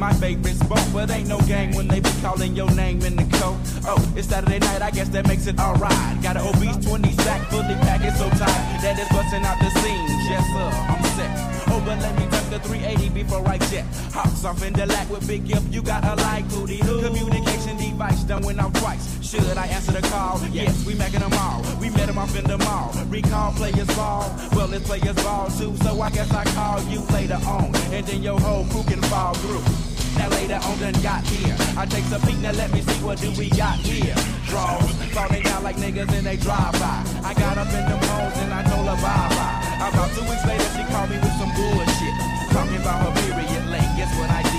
My 0.00 0.14
favorite 0.14 0.56
sport, 0.56 0.80
but 0.94 1.10
ain't 1.10 1.28
no 1.28 1.38
gang 1.42 1.76
when 1.76 1.86
they 1.86 2.00
be 2.00 2.08
calling 2.22 2.56
your 2.56 2.70
name 2.74 3.02
in 3.02 3.16
the 3.16 3.24
coat. 3.36 3.58
Oh, 3.84 4.00
it's 4.16 4.28
Saturday 4.28 4.58
night, 4.58 4.80
I 4.80 4.90
guess 4.90 5.10
that 5.10 5.28
makes 5.28 5.46
it 5.46 5.60
alright. 5.60 6.22
Got 6.22 6.38
an 6.38 6.48
obese 6.48 6.78
20 6.86 7.12
sack 7.20 7.50
fully 7.50 7.74
packed, 7.84 8.06
it's 8.06 8.16
so 8.16 8.30
tight 8.30 8.80
that 8.80 8.98
it's 8.98 9.12
busting 9.12 9.44
out 9.44 9.60
the 9.60 9.68
seams. 9.68 10.10
Yes 10.24 10.40
sir, 10.56 10.70
I'm 10.88 11.04
set. 11.20 11.68
Oh, 11.68 11.82
but 11.84 12.00
let 12.00 12.16
me 12.18 12.24
touch 12.32 12.48
the 12.48 12.58
380 12.60 13.10
before 13.12 13.46
I 13.46 13.58
jet. 13.68 13.84
Hops 14.14 14.42
off 14.42 14.64
in 14.64 14.72
the 14.72 14.86
lack 14.86 15.10
with 15.10 15.28
Big 15.28 15.44
Gipp, 15.44 15.62
you 15.70 15.82
got 15.82 16.02
a 16.02 16.14
like 16.22 16.48
booty 16.48 16.78
hoo. 16.78 17.02
Communication 17.02 17.76
device 17.76 18.24
done 18.24 18.42
went 18.42 18.58
out 18.58 18.72
twice. 18.76 19.04
Should 19.20 19.44
I 19.58 19.66
answer 19.66 19.92
the 19.92 20.00
call? 20.08 20.40
Yes, 20.50 20.82
we 20.86 20.94
making 20.94 21.20
them 21.20 21.34
all. 21.34 21.60
We 21.78 21.90
met 21.90 22.06
them 22.06 22.16
off 22.16 22.34
in 22.34 22.44
the 22.44 22.56
mall. 22.56 22.90
Recall 23.10 23.52
players 23.52 23.94
ball. 23.94 24.34
Well, 24.56 24.72
it's 24.72 24.86
players 24.86 25.22
ball 25.22 25.50
too, 25.50 25.76
so 25.84 26.00
I 26.00 26.08
guess 26.08 26.32
I 26.32 26.44
call 26.56 26.80
you 26.88 27.00
later 27.12 27.38
on. 27.46 27.76
And 27.92 28.06
then 28.06 28.22
your 28.22 28.40
whole 28.40 28.64
crew 28.72 28.82
can 28.84 29.02
fall 29.02 29.34
through. 29.34 29.89
Now 30.16 30.28
later 30.30 30.58
on 30.62 30.78
done 30.78 30.98
got 31.02 31.24
here. 31.24 31.56
I 31.76 31.86
take 31.86 32.04
a 32.10 32.18
peek, 32.26 32.38
now 32.38 32.52
let 32.52 32.72
me 32.72 32.80
see 32.82 33.04
what 33.04 33.18
do 33.18 33.30
we 33.38 33.50
got 33.50 33.78
here. 33.78 34.14
Draws, 34.48 34.90
falling 35.14 35.42
down 35.42 35.62
like 35.62 35.76
niggas 35.76 36.12
in 36.16 36.24
they 36.24 36.36
drive 36.36 36.72
by. 36.72 37.04
I 37.22 37.34
got 37.34 37.58
up 37.58 37.68
in 37.68 37.84
them 37.86 38.02
homes 38.10 38.38
and 38.38 38.52
I 38.52 38.62
told 38.64 38.86
her 38.88 38.98
bye 38.98 39.28
bye. 39.36 39.88
About 39.88 40.10
two 40.14 40.22
weeks 40.28 40.44
later, 40.46 40.68
she 40.76 40.82
called 40.92 41.10
me 41.10 41.16
with 41.18 41.36
some 41.38 41.52
bullshit. 41.54 42.14
Talking 42.52 42.76
about 42.76 42.98
her 43.06 43.12
period 43.22 43.66
late. 43.70 43.90
Guess 43.96 44.12
what 44.18 44.30
I 44.30 44.49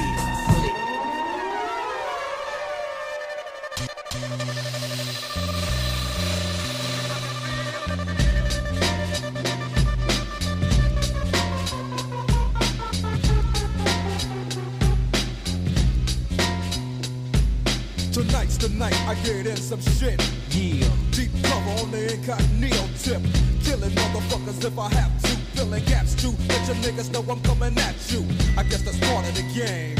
some 19.72 19.94
shit. 19.96 20.20
Yeah. 20.50 20.84
Deep 21.12 21.32
cover 21.44 21.72
on 21.80 21.92
the 21.92 22.14
incognito 22.14 22.84
tip. 23.00 23.24
Killing 23.64 23.96
motherfuckers 23.96 24.60
if 24.66 24.78
I 24.78 24.90
have 25.00 25.14
to. 25.24 25.32
Filling 25.56 25.86
gaps 25.86 26.14
too. 26.14 26.34
Let 26.50 26.68
your 26.68 26.76
niggas 26.84 27.10
know 27.14 27.24
I'm 27.32 27.40
coming 27.42 27.78
at 27.78 27.96
you. 28.12 28.28
I 28.58 28.64
guess 28.64 28.82
that's 28.82 29.00
part 29.08 29.26
of 29.30 29.34
the 29.34 29.48
game. 29.56 29.96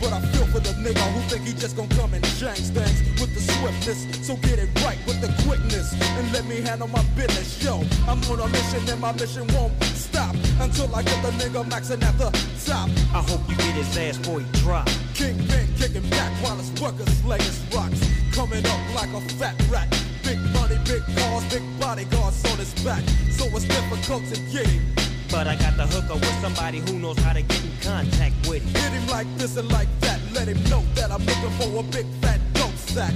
But 0.00 0.14
I 0.14 0.20
feel 0.32 0.46
for 0.46 0.60
the 0.60 0.72
nigga 0.80 1.04
who 1.12 1.20
think 1.28 1.44
he 1.46 1.52
just 1.52 1.76
gon' 1.76 1.90
come 1.90 2.14
and 2.14 2.24
change 2.40 2.72
things 2.72 2.98
with 3.20 3.34
the 3.34 3.42
swiftness. 3.52 4.26
So 4.26 4.36
get 4.36 4.58
it 4.58 4.70
right 4.82 4.98
with 5.06 5.20
the 5.20 5.28
quickness 5.44 5.92
and 5.92 6.32
let 6.32 6.46
me 6.46 6.62
handle 6.62 6.88
my 6.88 7.04
business. 7.14 7.62
Yo, 7.62 7.84
I'm 8.08 8.18
on 8.32 8.40
a 8.40 8.48
mission 8.48 8.88
and 8.88 9.00
my 9.00 9.12
mission 9.12 9.46
won't 9.52 9.76
stop 9.92 10.34
until 10.58 10.88
I 10.96 11.02
get 11.02 11.20
the 11.22 11.32
nigga 11.36 11.68
maxing 11.68 12.02
at 12.02 12.16
the 12.16 12.30
top. 12.64 12.88
I 13.12 13.20
hope 13.28 13.44
you 13.46 13.56
get 13.56 13.76
his 13.76 13.94
ass 13.98 14.16
before 14.16 14.40
he 14.40 14.46
drop. 14.60 14.88
Kingpin 15.12 15.68
kicking 15.76 16.08
back 16.08 16.32
while 16.42 16.56
his 16.56 16.72
workers 16.80 17.12
slaying 17.20 17.52
rocks. 17.76 18.11
Coming 18.32 18.64
up 18.64 18.94
like 18.94 19.12
a 19.12 19.20
fat 19.36 19.54
rat. 19.70 19.88
Big 20.24 20.38
money, 20.54 20.78
big 20.86 21.02
cars, 21.16 21.44
big 21.52 21.62
bodyguards 21.78 22.42
on 22.50 22.56
his 22.56 22.72
back. 22.82 23.04
So 23.30 23.44
it's 23.44 23.66
difficult 23.66 24.24
to 24.32 24.40
get 24.50 24.66
him. 24.66 24.82
But 25.30 25.46
I 25.46 25.56
got 25.56 25.76
the 25.76 25.86
hooker 25.86 26.14
with 26.14 26.40
somebody 26.40 26.78
who 26.78 26.98
knows 26.98 27.18
how 27.18 27.34
to 27.34 27.42
get 27.42 27.62
in 27.62 27.72
contact 27.82 28.34
with 28.48 28.62
him. 28.62 28.82
Hit 28.82 28.92
him 28.92 29.06
like 29.08 29.26
this 29.36 29.58
and 29.58 29.68
like 29.70 29.88
that. 30.00 30.18
Let 30.32 30.48
him 30.48 30.62
know 30.70 30.82
that 30.94 31.10
I'm 31.10 31.24
looking 31.26 31.50
for 31.60 31.80
a 31.80 31.82
big 31.82 32.06
fat 32.22 32.40
dope 32.54 32.74
sack. 32.76 33.12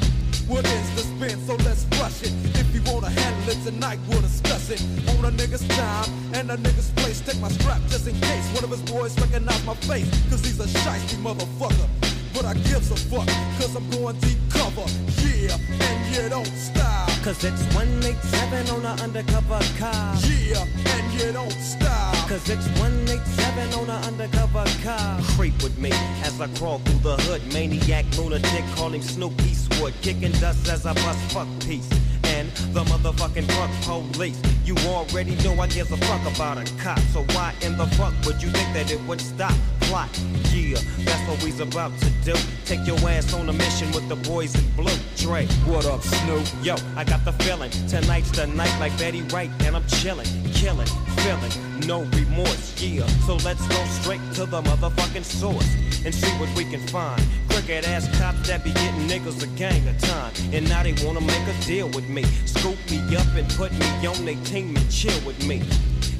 What 0.47 0.67
is 0.67 0.95
the 0.97 1.03
spin? 1.03 1.41
So 1.47 1.55
let's 1.65 1.87
rush 1.99 2.23
it. 2.23 2.33
If 2.55 2.75
you 2.75 2.83
wanna 2.85 3.09
handle 3.09 3.51
it 3.51 3.65
tonight, 3.65 3.99
we'll 4.09 4.21
discuss 4.21 4.69
it. 4.69 4.83
On 5.17 5.25
a 5.25 5.31
nigga's 5.31 5.67
time 5.69 6.13
and 6.35 6.51
a 6.51 6.59
nigga's 6.59 6.91
place. 6.91 7.23
Take 7.23 7.41
my 7.41 7.49
strap 7.49 7.81
just 7.89 8.07
in 8.07 8.21
case 8.21 8.47
one 8.53 8.65
of 8.65 8.71
his 8.71 8.83
boys 8.83 9.19
recognize 9.19 9.65
my 9.65 9.75
face. 9.89 10.11
Cause 10.29 10.45
he's 10.45 10.61
a 10.61 10.67
shiesty 10.67 11.17
motherfucker. 11.25 12.06
But 12.37 12.45
I 12.45 12.53
gives 12.69 12.91
a 12.91 12.97
fuck, 12.97 13.27
cause 13.57 13.75
I'm 13.75 13.89
going 13.89 14.15
deep 14.19 14.37
cover. 14.51 14.85
Yeah, 15.25 15.57
and 15.57 16.15
you 16.15 16.29
don't 16.29 16.47
stop. 16.47 17.09
Cause 17.25 17.43
it's 17.43 17.65
187 17.75 18.69
on 18.77 18.85
an 18.85 19.01
undercover 19.01 19.59
car. 19.79 20.15
Yeah, 20.29 20.67
and 20.93 21.13
you 21.19 21.33
don't 21.33 21.51
stop. 21.53 22.15
Cause 22.29 22.47
it's 22.51 22.69
187 22.79 23.73
on 23.81 23.89
an 23.89 24.05
undercover 24.05 24.67
car. 24.85 25.19
Creep 25.35 25.63
with 25.63 25.79
me 25.79 25.91
as 26.25 26.39
I 26.39 26.49
crawl 26.59 26.79
through 26.81 26.99
the 26.99 27.17
hood. 27.23 27.41
Maniac, 27.55 28.05
lunatic, 28.19 28.65
calling 28.77 29.01
Snoop 29.01 29.33
Eastwood. 29.41 29.95
Kicking 30.03 30.33
dust 30.33 30.69
as 30.69 30.85
I 30.85 30.93
bust 30.93 31.33
fuck 31.33 31.49
peace. 31.61 31.89
And 32.35 32.51
the 32.75 32.85
motherfucking 32.85 33.51
fuck 33.53 34.13
police. 34.13 34.41
You 34.65 34.77
already 34.89 35.37
know 35.45 35.55
I 35.61 35.67
give 35.69 35.91
a 35.93 35.97
fuck 35.97 36.35
about 36.35 36.59
a 36.59 36.65
cop. 36.83 36.99
So 37.13 37.23
why 37.35 37.55
in 37.63 37.77
the 37.77 37.87
fuck 37.99 38.15
would 38.25 38.43
you 38.43 38.51
think 38.51 38.73
that 38.75 38.91
it 38.91 39.01
would 39.07 39.21
stop? 39.21 39.55
Plot, 39.81 40.09
yeah, 40.53 40.79
that's 41.05 41.29
what 41.29 41.43
we's 41.45 41.61
about 41.61 41.97
to 42.01 42.11
do. 42.25 42.35
Take 42.65 42.85
your 42.87 42.99
ass 43.09 43.33
on 43.35 43.49
a 43.49 43.53
mission 43.53 43.91
with 43.93 44.09
the 44.09 44.17
boys 44.29 44.55
in 44.57 44.69
blue. 44.75 44.99
Dre, 45.17 45.47
what 45.65 45.87
up, 45.87 46.03
Snoop? 46.03 46.47
Yo, 46.63 46.75
I 46.97 47.05
got 47.05 47.25
the 47.25 47.33
feeling. 47.45 47.71
Tonight's 47.89 48.31
the 48.33 48.49
night 48.49 48.77
like 48.81 48.97
Betty 48.99 49.23
Wright, 49.23 49.51
and 49.61 49.77
I'm 49.77 49.87
chilling, 49.87 50.27
killing, 50.53 50.89
feeling, 51.19 51.53
no 51.87 52.03
remorse, 52.19 52.83
yeah. 52.83 53.07
So 53.27 53.37
let's 53.37 53.65
go 53.69 53.85
straight 54.01 54.21
to 54.35 54.47
the 54.47 54.61
motherfucking 54.63 55.25
source 55.25 55.73
and 56.05 56.13
see 56.13 56.31
what 56.41 56.49
we 56.57 56.65
can 56.65 56.85
find. 56.89 57.23
Crooked 57.57 57.87
ass 57.87 58.07
cops 58.19 58.47
that 58.49 58.63
be 58.63 58.71
getting 58.71 59.09
niggas 59.09 59.43
a 59.43 59.47
gang 59.57 59.89
of 59.89 59.97
time. 60.03 60.31
And 60.53 60.69
now 60.69 60.83
they 60.83 60.93
wanna 61.03 61.23
make 61.23 61.41
a 61.49 61.55
deal 61.65 61.89
with 61.89 62.07
me. 62.07 62.23
Scoop 62.45 62.77
me 62.91 62.99
up 63.17 63.27
and 63.35 63.49
put 63.57 63.73
me 63.73 64.07
on 64.07 64.27
their 64.27 64.37
team 64.45 64.77
and 64.77 64.91
chill 64.91 65.19
with 65.25 65.43
me. 65.47 65.63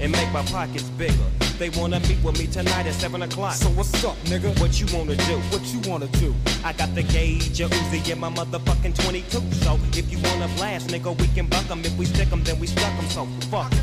And 0.01 0.13
make 0.13 0.33
my 0.33 0.43
pockets 0.47 0.89
bigger. 0.97 1.29
They 1.59 1.69
wanna 1.69 2.01
meet 2.01 2.25
with 2.25 2.39
me 2.39 2.47
tonight 2.47 2.87
at 2.87 2.95
7 2.95 3.21
o'clock. 3.21 3.53
So 3.53 3.69
what's 3.69 4.03
up, 4.03 4.17
nigga? 4.25 4.59
What 4.61 4.81
you 4.81 4.87
wanna 4.97 5.15
do? 5.15 5.37
What 5.53 5.63
you 5.67 5.81
wanna 5.81 6.07
do? 6.07 6.35
I 6.65 6.73
got 6.73 6.95
the 6.95 7.03
gauge, 7.03 7.61
a 7.61 7.69
Uzi, 7.69 8.11
and 8.11 8.21
my 8.23 8.31
motherfucking 8.31 8.95
22. 9.05 9.43
So 9.63 9.79
if 9.93 10.11
you 10.11 10.19
wanna 10.31 10.49
blast, 10.57 10.87
nigga, 10.89 11.15
we 11.21 11.29
can 11.29 11.49
buck 11.49 11.71
'em. 11.71 11.85
If 11.85 11.99
we 11.99 12.07
stick 12.07 12.33
'em, 12.33 12.45
then 12.45 12.59
we 12.59 12.67
stuck 12.67 12.95
'em. 12.97 13.11
So 13.11 13.29
fuck. 13.51 13.75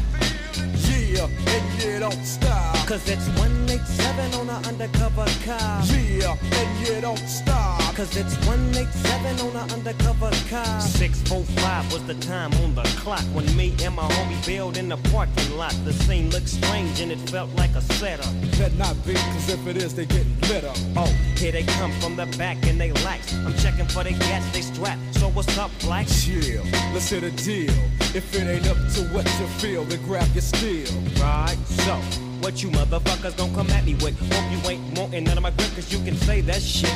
Yeah, 0.90 1.26
and 1.26 1.84
yeah, 1.84 2.00
don't 2.00 2.26
stop. 2.26 2.83
Cause 2.86 3.08
it's 3.08 3.28
187 3.40 4.34
on 4.34 4.50
an 4.50 4.66
undercover 4.66 5.26
car. 5.46 5.84
Yeah, 5.86 6.36
and 6.52 6.88
you 6.88 7.00
don't 7.00 7.18
stop. 7.18 7.80
Cause 7.96 8.18
it's 8.18 8.36
187 8.46 9.40
on 9.40 9.56
an 9.56 9.72
undercover 9.72 10.30
car. 10.50 10.82
645 10.82 11.94
was 11.94 12.04
the 12.06 12.16
time 12.16 12.54
on 12.56 12.76
the 12.76 12.84
clock 13.00 13.24
when 13.34 13.46
me 13.56 13.74
and 13.82 13.96
my 13.96 14.04
homie 14.04 14.46
bailed 14.46 14.76
in 14.76 14.90
the 14.90 14.98
parking 15.12 15.58
lot. 15.58 15.74
The 15.86 15.94
scene 15.94 16.30
looked 16.30 16.50
strange 16.50 17.00
and 17.00 17.10
it 17.10 17.20
felt 17.30 17.50
like 17.56 17.74
a 17.76 17.82
setup. 17.82 18.30
Better 18.58 18.76
not 18.76 18.96
be, 19.06 19.14
cause 19.14 19.50
if 19.50 19.66
it 19.66 19.78
is, 19.78 19.96
they 19.96 20.06
getting 20.06 20.38
lit 20.42 20.66
up. 20.66 20.76
Oh, 20.98 21.12
here 21.38 21.54
they 21.54 21.64
come 21.64 21.92
from 22.02 22.18
the 22.18 22.26
back 22.38 22.58
and 22.68 22.80
they 22.82 22.92
lax. 22.92 23.34
I'm 23.34 23.56
checking 23.56 23.88
for 23.88 24.04
the 24.04 24.12
gas, 24.12 24.54
they 24.54 24.62
strap. 24.62 25.00
So 25.12 25.30
what's 25.30 25.58
up, 25.58 25.72
black? 25.80 26.08
Chill, 26.08 26.64
let's 26.94 27.10
hit 27.10 27.24
a 27.24 27.32
deal. 27.32 27.72
If 28.14 28.36
it 28.36 28.46
ain't 28.46 28.68
up 28.68 28.78
to 28.96 29.04
what 29.14 29.26
you 29.40 29.48
feel, 29.58 29.86
then 29.86 30.04
grab 30.04 30.28
your 30.34 30.42
steel. 30.42 30.92
Right, 31.18 31.58
so 31.86 31.98
what 32.44 32.62
you 32.62 32.70
motherfuckers 32.72 33.36
don't 33.38 33.54
come 33.56 33.70
at 33.70 33.86
me 33.86 33.96
with? 33.96 34.20
Hope 34.34 34.52
you 34.52 34.70
ain't 34.70 35.00
wanting 35.00 35.24
none 35.24 35.38
of 35.38 35.44
my 35.44 35.52
grip, 35.52 35.74
cause 35.76 35.92
you 35.94 36.04
can 36.04 36.16
say 36.16 36.42
that 36.42 36.62
shit. 36.62 36.94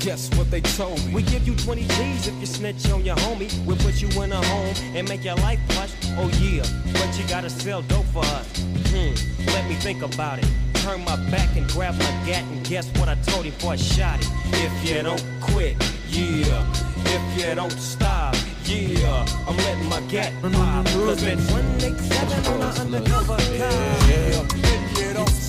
Guess 0.00 0.34
what 0.36 0.50
they 0.50 0.62
told 0.62 1.04
me? 1.04 1.12
We 1.12 1.22
give 1.22 1.46
you 1.46 1.54
20 1.54 1.82
G's 1.82 2.28
if 2.28 2.34
you 2.40 2.46
snitch 2.46 2.90
on 2.90 3.04
your 3.04 3.16
homie. 3.16 3.50
We'll 3.66 3.76
put 3.76 4.00
you 4.00 4.08
in 4.22 4.32
a 4.32 4.42
home 4.42 4.74
and 4.96 5.06
make 5.06 5.22
your 5.22 5.34
life 5.36 5.60
plush. 5.68 5.92
Oh 6.16 6.30
yeah, 6.40 6.64
but 6.94 7.18
you 7.18 7.28
gotta 7.28 7.50
sell 7.50 7.82
dope 7.82 8.06
for 8.06 8.24
us. 8.24 8.46
Hmm, 8.88 9.12
let 9.46 9.68
me 9.68 9.74
think 9.74 10.02
about 10.02 10.38
it. 10.38 10.48
Turn 10.74 11.04
my 11.04 11.16
back 11.30 11.54
and 11.56 11.68
grab 11.68 11.94
my 11.98 12.12
gat 12.24 12.44
and 12.44 12.64
guess 12.64 12.88
what 12.98 13.08
I 13.10 13.16
told 13.16 13.44
him 13.44 13.52
before 13.52 13.72
I 13.72 13.76
shot 13.76 14.18
it. 14.18 14.28
If 14.54 14.88
you 14.88 15.02
don't 15.02 15.22
quit, 15.42 15.76
yeah. 16.08 16.72
If 17.04 17.48
you 17.48 17.54
don't 17.54 17.70
stop, 17.72 18.34
yeah. 18.64 19.26
I'm 19.46 19.56
letting 19.58 19.88
my 19.90 20.00
gat 20.08 20.32
pop. 20.40 20.86
Cause 20.86 21.22
it's 21.22 21.50
187 21.52 22.46
on 22.46 22.62
an 22.62 22.80
undercover 22.80 23.36
car. 23.36 24.08
Yeah, 24.08 24.85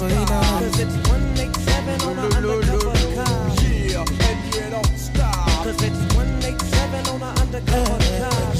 yeah, 0.01 0.25
don't 0.25 0.45
stop. 0.45 0.61
Cause 0.61 0.79
it's 0.79 0.95
187 1.09 2.01
on 2.01 2.19
an 2.19 2.33
undercover 2.33 3.15
car. 3.15 3.55
Yeah, 3.61 4.01
and 4.01 4.55
yeah, 4.55 4.69
don't 4.69 4.97
stop. 4.97 5.63
Cause 5.63 5.81
it's 5.83 6.15
187 6.15 7.07
on 7.07 7.21
an 7.23 7.37
undercover 7.39 7.99
car. 8.19 8.53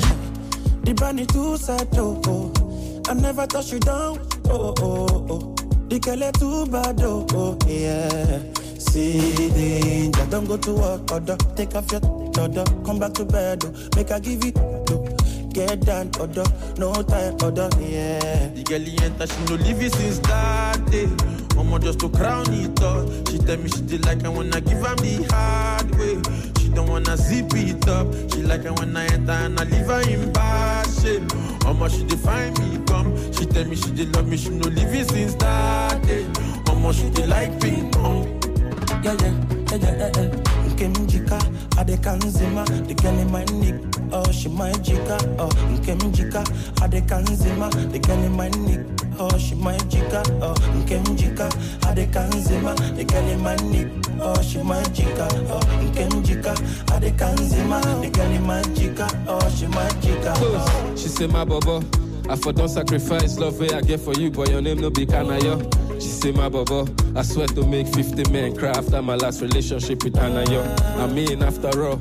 The 0.83 0.93
brand 0.93 1.19
is 1.19 1.27
too 1.27 1.57
sad, 1.57 1.87
oh, 1.93 2.21
oh. 2.27 3.01
I 3.09 3.13
never 3.13 3.45
touch 3.47 3.71
you 3.71 3.79
down, 3.79 4.19
oh, 4.49 4.73
oh, 4.79 5.27
oh. 5.29 5.55
The 5.89 5.99
girl 5.99 6.31
too 6.33 6.65
bad, 6.71 7.01
oh, 7.03 7.25
oh, 7.33 7.57
yeah. 7.67 8.39
See 8.77 9.49
danger, 9.49 10.25
don't 10.29 10.45
go 10.45 10.57
to 10.57 10.73
work, 10.73 11.11
order. 11.11 11.37
Take 11.55 11.75
off 11.75 11.91
your 11.91 12.01
order, 12.39 12.63
come 12.85 12.99
back 12.99 13.13
to 13.13 13.25
bed, 13.25 13.63
oh. 13.65 13.73
Make 13.95 14.09
her 14.09 14.19
give 14.19 14.43
it, 14.45 14.57
oh. 14.57 15.16
Get 15.57 15.79
down, 15.79 16.11
order, 16.19 16.43
no 16.77 16.93
time, 17.01 17.35
order, 17.41 17.67
yeah. 17.79 18.47
The 18.49 18.61
girl 18.63 18.79
he 18.79 18.95
enter, 19.03 19.25
she 19.25 19.43
no 19.45 19.55
leave 19.55 19.81
it 19.81 19.91
since 19.91 20.19
that 20.19 20.85
day. 20.91 21.09
Mama 21.55 21.79
just 21.79 21.99
to 22.01 22.09
crown 22.09 22.45
it 22.53 22.79
up. 22.83 23.09
She 23.27 23.39
tell 23.39 23.57
me 23.57 23.67
she 23.67 23.81
did 23.81 24.05
like 24.05 24.23
I 24.23 24.29
wanna 24.29 24.61
give 24.61 24.85
her 24.85 24.95
the 24.97 25.27
hard 25.31 25.89
way. 25.97 26.21
She 26.61 26.69
don't 26.69 26.87
wanna 26.87 27.17
zip 27.17 27.51
it 27.55 27.87
up. 27.89 28.05
She 28.31 28.43
like 28.43 28.67
I 28.67 28.69
when 28.69 28.95
I 28.95 29.05
enter 29.07 29.31
and 29.31 29.59
I 29.59 29.63
leave 29.63 29.87
her 29.87 30.01
in 30.01 30.31
bad 30.31 30.85
shape. 31.01 31.23
Mama 31.63 31.89
she 31.89 32.03
define 32.03 32.53
me 32.53 32.77
come. 32.85 33.17
She 33.33 33.47
tell 33.47 33.65
me 33.65 33.75
she 33.77 33.89
did 33.89 34.15
love 34.15 34.27
me, 34.27 34.37
she 34.37 34.49
no 34.49 34.69
leave 34.69 34.93
it 34.93 35.09
since 35.09 35.33
that 35.41 36.03
day. 36.03 36.23
Mama 36.67 36.93
she 36.93 37.09
did 37.09 37.29
like 37.29 37.59
ping 37.59 37.89
pong. 37.89 38.39
Oh. 38.45 39.01
Yeah, 39.03 39.17
yeah, 39.21 39.33
yeah, 39.71 39.77
yeah, 39.77 39.97
yeah, 39.97 40.21
yeah. 40.21 40.56
Nkemjika, 40.77 41.39
adekanzima, 41.77 42.63
the 42.87 42.93
girl 42.93 43.17
in 43.17 43.31
my 43.31 43.43
nick, 43.45 43.73
oh 44.13 44.31
she 44.31 44.47
my 44.47 44.71
jika, 44.73 45.17
oh. 45.39 45.49
Nkemjika, 45.73 46.43
adekanzima, 46.81 47.71
the 47.91 47.97
girl 47.97 48.23
in 48.23 48.31
my 48.37 48.47
nick, 48.49 48.81
oh 49.19 49.35
she 49.39 49.55
my 49.55 49.75
jika, 49.89 50.21
oh. 50.39 50.53
Nkemjika, 50.77 51.49
adekanzima, 51.81 52.75
the 52.95 53.03
girl 53.05 53.27
in 53.27 53.41
my 53.41 53.55
nick, 53.55 53.87
oh 54.21 54.39
she 54.43 54.61
my 54.61 54.79
jika, 54.93 55.27
oh. 55.49 55.59
Nkemjika, 55.81 56.53
adekanzima, 56.93 57.81
the 58.01 58.09
girl 58.11 58.31
in 58.31 58.45
my 58.45 58.61
jika, 58.75 59.07
oh 59.27 59.49
she 59.49 59.65
my 59.65 59.89
jika, 60.01 60.33
oh. 60.37 60.93
She 60.95 61.07
say 61.07 61.25
my 61.25 61.43
bobo, 61.43 61.81
I 62.29 62.35
for 62.35 62.53
don't 62.53 62.69
sacrifice 62.69 63.39
love 63.39 63.59
way 63.59 63.69
I 63.71 63.81
get 63.81 63.99
for 63.99 64.13
you, 64.13 64.29
but 64.29 64.51
your 64.51 64.61
name 64.61 64.77
no 64.79 64.91
be 64.91 65.07
Kanayo. 65.07 65.57
She 65.99 66.09
say 66.09 66.31
my 66.31 66.49
bobo, 66.49 66.87
I 67.15 67.23
swear 67.23 67.47
to 67.47 67.65
make 67.65 67.87
50 67.87 68.31
men 68.31 68.55
cry 68.55 68.69
after 68.69 69.01
my 69.01 69.15
last 69.15 69.41
relationship 69.41 70.03
with 70.03 70.13
Anayo. 70.13 70.63
I 70.97 71.07
mean 71.07 71.43
after 71.43 71.83
all. 71.85 71.99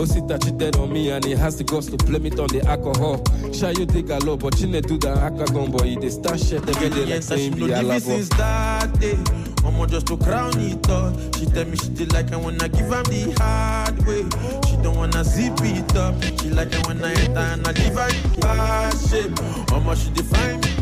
Osita 0.00 0.42
cheated 0.42 0.76
on 0.76 0.90
me 0.90 1.10
and 1.10 1.22
he 1.24 1.32
has 1.32 1.58
the 1.58 1.64
guts 1.64 1.86
to 1.88 1.96
blame 1.98 2.24
it 2.24 2.38
on 2.40 2.48
the 2.48 2.62
alcohol. 2.66 3.22
Shy 3.52 3.70
you 3.72 3.84
dig 3.84 4.08
a 4.10 4.18
lot, 4.20 4.38
but 4.40 4.58
you 4.58 4.66
need 4.66 4.86
do 4.86 4.96
the 4.96 5.08
akagon 5.08 5.70
boy. 5.70 6.00
They 6.00 6.08
start 6.08 6.40
shit 6.40 6.66
every 6.66 6.88
day 6.88 7.04
like 7.04 7.16
she 7.16 7.20
saying 7.22 7.52
be 7.54 7.64
it 7.64 7.70
alabo. 7.72 8.00
since 8.00 8.28
that 8.30 8.98
day. 8.98 9.18
Mama 9.62 9.86
just 9.86 10.06
to 10.06 10.16
crown 10.16 10.58
it 10.58 10.88
up. 10.88 11.14
She 11.36 11.44
tell 11.46 11.66
me 11.66 11.76
she 11.76 11.90
did 11.90 12.12
like 12.14 12.32
I 12.32 12.36
wanna 12.36 12.68
give 12.70 12.88
her 12.88 13.02
the 13.02 13.34
hard 13.38 13.98
way. 14.06 14.22
She 14.70 14.76
don't 14.82 14.96
wanna 14.96 15.22
zip 15.22 15.52
it 15.60 15.96
up. 15.96 16.14
She 16.40 16.48
like 16.48 16.74
I 16.74 16.80
wanna 16.86 17.08
enter 17.08 17.38
and 17.38 17.66
I 17.68 17.72
leave 17.72 17.94
her 17.94 18.08
in 18.08 18.40
bad 18.40 18.94
shape. 18.96 19.70
Mama 19.70 19.94
she 19.96 20.08
define 20.10 20.60
me. 20.60 20.79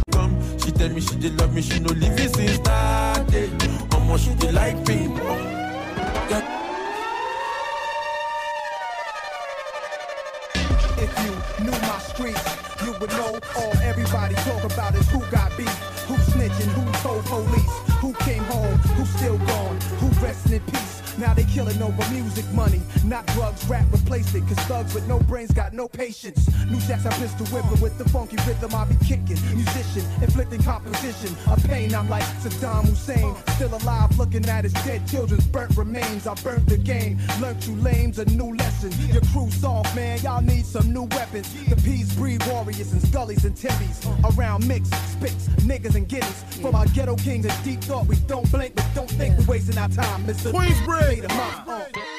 She 0.69 0.73
tell 0.73 0.91
me 0.91 1.01
she 1.01 1.17
did 1.17 1.41
love 1.41 1.55
me, 1.55 1.63
she 1.63 1.81
no 1.81 1.89
leave 1.95 2.13
it 2.13 2.37
since 2.37 2.59
that 2.59 3.27
day. 3.31 3.49
Mama 3.91 4.19
she 4.19 4.35
did 4.35 4.53
like 4.53 4.77
pong. 4.85 5.17
If 10.99 11.11
you 11.25 11.65
knew 11.65 11.71
my 11.71 11.99
streets, 12.01 12.85
you 12.85 12.93
would 13.01 13.11
know 13.13 13.39
all 13.57 13.79
everybody 13.79 14.35
talk 14.35 14.63
about 14.65 14.95
is 14.95 15.09
who 15.09 15.21
got 15.31 15.57
beef, 15.57 15.75
who 16.07 16.17
snitching, 16.17 16.71
who 16.77 16.93
told 17.01 17.25
police, 17.25 17.79
who 18.03 18.13
came 18.25 18.45
home, 18.45 18.77
who 18.77 19.07
still 19.07 19.39
gone, 19.39 19.81
who 20.01 20.09
resting 20.21 20.53
in 20.53 20.61
peace. 20.61 20.98
Now 21.19 21.35
they 21.35 21.45
killing 21.45 21.83
over 21.83 22.09
music 22.13 22.45
money, 22.53 22.81
not 23.05 23.27
drugs, 23.35 23.67
rap 23.67 23.87
replaced 23.91 24.35
it. 24.37 24.47
Cause 24.47 24.59
thugs 24.67 24.95
with 24.95 25.09
no 25.09 25.19
brains 25.21 25.51
got 25.51 25.73
no 25.73 25.89
patience. 25.89 26.49
New 26.71 26.79
jacks 26.81 27.07
I 27.07 27.13
pistol 27.15 27.47
whipping 27.47 27.81
with 27.81 27.99
the 27.99 28.09
funky 28.09 28.37
rhythm 28.47 28.73
I 28.75 28.85
be 28.85 28.95
kicking. 29.05 29.39
Musician, 29.55 30.05
inflicting 30.23 30.63
composition 30.63 31.35
of 31.51 31.63
pain. 31.65 31.93
I'm 31.95 32.09
like 32.09 32.23
Saddam 32.43 32.87
Hussein, 32.87 33.35
still 33.57 33.75
alive 33.75 34.17
looking 34.17 34.47
at 34.47 34.63
his 34.63 34.73
dead 34.85 35.07
children's 35.09 35.47
burnt 35.47 35.77
remains. 35.77 36.27
I 36.29 36.35
burnt 36.35 36.69
the 36.69 36.77
game, 36.77 37.19
learned 37.41 37.65
you 37.65 37.75
lames 37.77 38.19
a 38.21 38.25
new 38.27 38.55
lesson. 38.55 38.93
Your 39.13 39.23
crew 39.33 39.51
soft, 39.51 39.97
man, 39.97 40.21
y'all 40.21 40.41
need 40.41 40.67
some 40.67 40.93
new 40.93 41.05
weapons. 41.05 41.53
The 41.69 41.77
peas 41.77 42.15
breed 42.15 42.47
warriors 42.47 42.93
and 42.93 43.03
scullies 43.03 43.45
and 43.45 43.57
timbies. 43.57 44.07
Around 44.37 44.69
mix, 44.69 44.89
spits, 44.91 45.49
niggas 45.67 45.97
and 45.97 46.09
guineas. 46.09 46.45
From 46.63 46.77
our 46.77 46.87
ghetto 46.87 47.17
kings 47.17 47.45
and 47.45 47.65
deep 47.65 47.81
thought, 47.81 48.07
we 48.07 48.17
don't 48.29 48.49
blink, 48.53 48.77
but 48.77 48.87
don't 48.95 49.11
think 49.11 49.37
we're 49.39 49.47
wasting 49.47 49.79
our 49.79 49.89
time, 49.89 50.25
Mr. 50.25 50.53
Queensbridge. 50.53 51.08
Made 51.09 51.25
'em 51.25 51.41
up, 51.41 52.18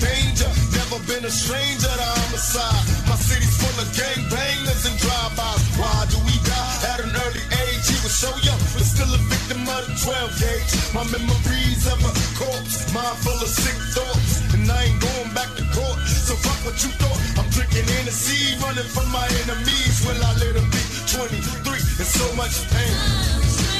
danger. 0.00 0.50
Never 0.74 0.98
been 1.06 1.24
a 1.24 1.32
stranger 1.32 1.90
to 1.90 2.08
homicide. 2.18 2.82
My 3.08 3.16
city's 3.16 3.56
full 3.60 3.76
of 3.80 3.88
gang 3.94 4.22
bangers 4.28 4.84
and 4.86 4.96
drive-bys. 4.98 5.62
Why 5.78 6.06
do 6.10 6.18
we 6.26 6.34
die 6.44 6.76
at 6.92 6.98
an 7.00 7.12
early 7.26 7.44
age? 7.66 7.84
He 7.88 7.98
was 8.02 8.14
so 8.14 8.30
young, 8.42 8.60
but 8.74 8.84
still 8.84 9.10
a 9.10 9.20
victim 9.30 9.62
of 9.66 9.82
the 9.86 9.94
12 9.98 10.40
gauge. 10.40 10.72
My 10.94 11.04
memories 11.08 11.84
of 11.88 11.98
a 12.02 12.12
corpse, 12.38 12.88
mind 12.94 13.16
full 13.24 13.38
of 13.38 13.50
sick 13.50 13.78
thoughts, 13.94 14.42
and 14.54 14.66
I 14.68 14.90
ain't 14.90 15.00
going 15.00 15.30
back 15.34 15.50
to 15.58 15.64
court. 15.72 15.98
So 16.06 16.34
fuck 16.38 16.60
what 16.64 16.76
you 16.82 16.90
thought. 17.00 17.20
I'm 17.38 17.48
drinking 17.50 17.88
in 17.98 18.04
the 18.06 18.14
sea, 18.14 18.58
running 18.60 18.88
from 18.88 19.08
my 19.10 19.26
enemies. 19.44 20.04
Will 20.04 20.20
I 20.20 20.32
let 20.42 20.54
it 20.56 20.68
be 20.70 20.82
23 21.10 21.80
and 22.00 22.08
so 22.08 22.26
much 22.36 22.54
pain? 22.70 23.71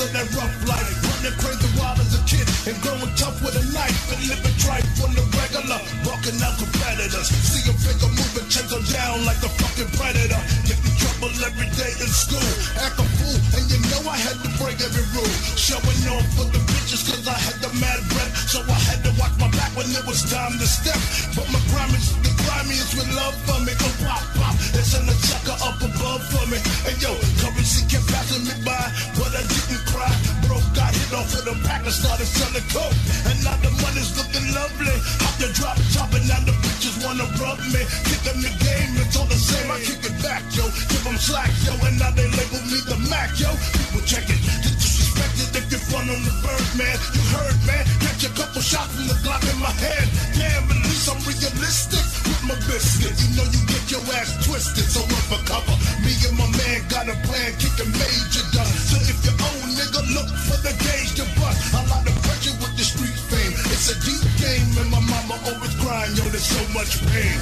Of 0.00 0.08
that 0.12 0.28
rough 0.32 0.56
life. 0.64 0.88
Running 1.04 1.36
crazy 1.36 1.68
wild 1.76 1.98
as 2.00 2.16
a 2.16 2.22
kid 2.24 2.46
and 2.64 2.76
growing 2.80 3.12
tough 3.18 3.36
with 3.44 3.56
a 3.58 3.64
knife. 3.74 3.98
And 4.12 4.20
living 4.24 4.56
tripe 4.56 4.86
on 5.04 5.12
the 5.12 5.24
regular. 5.36 5.80
Walking 6.08 6.38
out 6.40 6.56
competitors. 6.56 7.28
See 7.28 7.66
a 7.68 7.74
figure 7.76 8.12
moving, 8.12 8.48
chase 8.48 8.72
down 8.94 9.24
like 9.28 9.40
the 9.44 9.50
fucking 9.52 9.90
predator. 9.98 10.40
Get 10.64 10.78
in 10.80 10.92
trouble 10.96 11.32
every 11.44 11.68
day 11.76 11.92
in 12.00 12.08
school. 12.08 12.52
Act 12.80 12.96
a 13.00 13.06
fool. 13.20 13.38
And 13.58 13.64
you 13.68 13.78
know 13.92 14.00
I 14.08 14.16
had 14.16 14.38
to 14.40 14.50
break 14.56 14.80
every 14.80 15.04
rule. 15.12 15.34
Showing 15.58 16.00
off 16.08 16.24
for 16.38 16.46
the 16.48 16.60
bitches 16.72 17.04
cause 17.04 17.26
I 17.28 17.36
had 17.36 17.60
the 17.60 17.70
mad 17.76 18.00
breath. 18.08 18.32
So 18.48 18.64
I 18.64 18.78
had 18.88 19.04
to 19.04 19.12
watch 19.20 19.34
my 19.36 19.50
back 19.52 19.76
when 19.76 19.88
it 19.92 20.04
was 20.08 20.24
time 20.30 20.56
to 20.56 20.68
step. 20.68 20.96
But 21.36 21.48
my 21.52 21.60
crime 21.68 21.92
is 21.92 22.31
grimiest 22.44 22.94
with 22.94 23.10
love 23.14 23.36
for 23.46 23.58
me. 23.62 23.72
Go 23.78 23.88
pop, 24.02 24.22
pop. 24.34 24.54
It's 24.74 24.94
in 24.96 25.04
the 25.06 25.16
chucker 25.26 25.56
up 25.62 25.78
above 25.78 26.22
for 26.32 26.44
me. 26.50 26.58
And 26.88 26.96
yo, 26.98 27.12
currency 27.40 27.84
kept 27.86 28.06
passing 28.10 28.44
me 28.46 28.54
by. 28.64 28.82
But 29.18 29.32
I 29.36 29.42
didn't 29.46 29.84
cry. 29.90 30.12
Bro 30.46 30.58
got 30.74 30.92
hit 30.94 31.12
off 31.12 31.28
with 31.34 31.52
a 31.52 31.56
pack 31.66 31.84
and 31.84 31.94
started 31.94 32.26
selling 32.26 32.66
coke. 32.72 32.96
And 33.28 33.38
now 33.44 33.56
the 33.60 33.70
money's 33.84 34.10
looking 34.16 34.46
lovely. 34.54 34.96
Hop 35.22 35.34
the 35.38 35.48
drop 35.54 35.76
top 35.92 36.10
and 36.16 36.26
now 36.26 36.40
the 36.42 36.54
bitches 36.64 36.96
wanna 37.04 37.26
rub 37.38 37.60
me. 37.70 37.82
Kick 38.08 38.20
them 38.26 38.38
the 38.40 38.52
game, 38.62 38.90
it's 38.98 39.16
all 39.16 39.28
the 39.28 39.38
same. 39.38 39.68
I 39.70 39.78
kick 39.80 40.02
it 40.02 40.16
back, 40.22 40.42
yo. 40.56 40.64
Give 40.90 41.04
them 41.04 41.18
slack, 41.18 41.52
yo. 41.66 41.72
And 41.86 41.98
now 41.98 42.10
they 42.16 42.26
label 42.26 42.62
me 42.70 42.78
the 42.88 42.98
Mac, 43.10 43.36
yo. 43.38 43.50
People 43.76 44.02
check 44.08 44.26
it. 44.26 44.40
Get 44.64 44.74
disrespected 44.80 45.52
if 45.58 45.66
you 45.70 45.80
front 45.90 46.08
on 46.10 46.20
the 46.24 46.34
bird, 46.40 46.68
man. 46.80 46.96
You 47.12 47.22
heard, 47.36 47.58
man. 47.68 47.84
Catch 48.00 48.24
a 48.24 48.30
couple 48.32 48.62
shots 48.62 48.94
from 48.96 49.06
the 49.06 49.16
Glock 49.20 49.44
in 49.46 49.58
my 49.60 49.70
hand. 49.70 50.08
Damn, 50.34 50.64
at 50.70 50.80
least 50.88 51.06
I'm 51.10 51.20
realistic 51.22 52.21
my 52.46 52.56
biscuit. 52.66 53.14
You 53.22 53.28
know 53.36 53.46
you 53.46 53.62
get 53.66 53.84
your 53.90 54.02
ass 54.18 54.34
twisted, 54.44 54.86
so 54.86 55.00
run 55.00 55.24
for 55.30 55.40
cover. 55.46 55.76
Me 56.02 56.12
and 56.26 56.36
my 56.38 56.48
man 56.58 56.82
got 56.88 57.06
a 57.08 57.16
plan, 57.26 57.50
kicking 57.58 57.92
major 57.94 58.44
done. 58.50 58.72
So 58.88 58.96
if 58.98 59.18
you 59.22 59.34
own 59.34 59.68
nigga, 59.78 60.02
look 60.14 60.28
for 60.46 60.58
the 60.62 60.74
gauge 60.82 61.14
to 61.18 61.24
bust. 61.38 61.74
A 61.74 61.80
lot 61.86 62.06
of 62.06 62.16
pressure 62.22 62.54
with 62.58 62.74
the 62.76 62.84
street 62.84 63.18
fame. 63.30 63.54
It's 63.70 63.90
a 63.90 63.96
deep 64.02 64.22
game, 64.38 64.68
and 64.82 64.90
my 64.90 65.00
mama 65.00 65.38
always 65.46 65.74
crying, 65.82 66.14
yo, 66.16 66.24
there's 66.30 66.46
so 66.46 66.62
much 66.74 66.98
pain. 67.10 67.38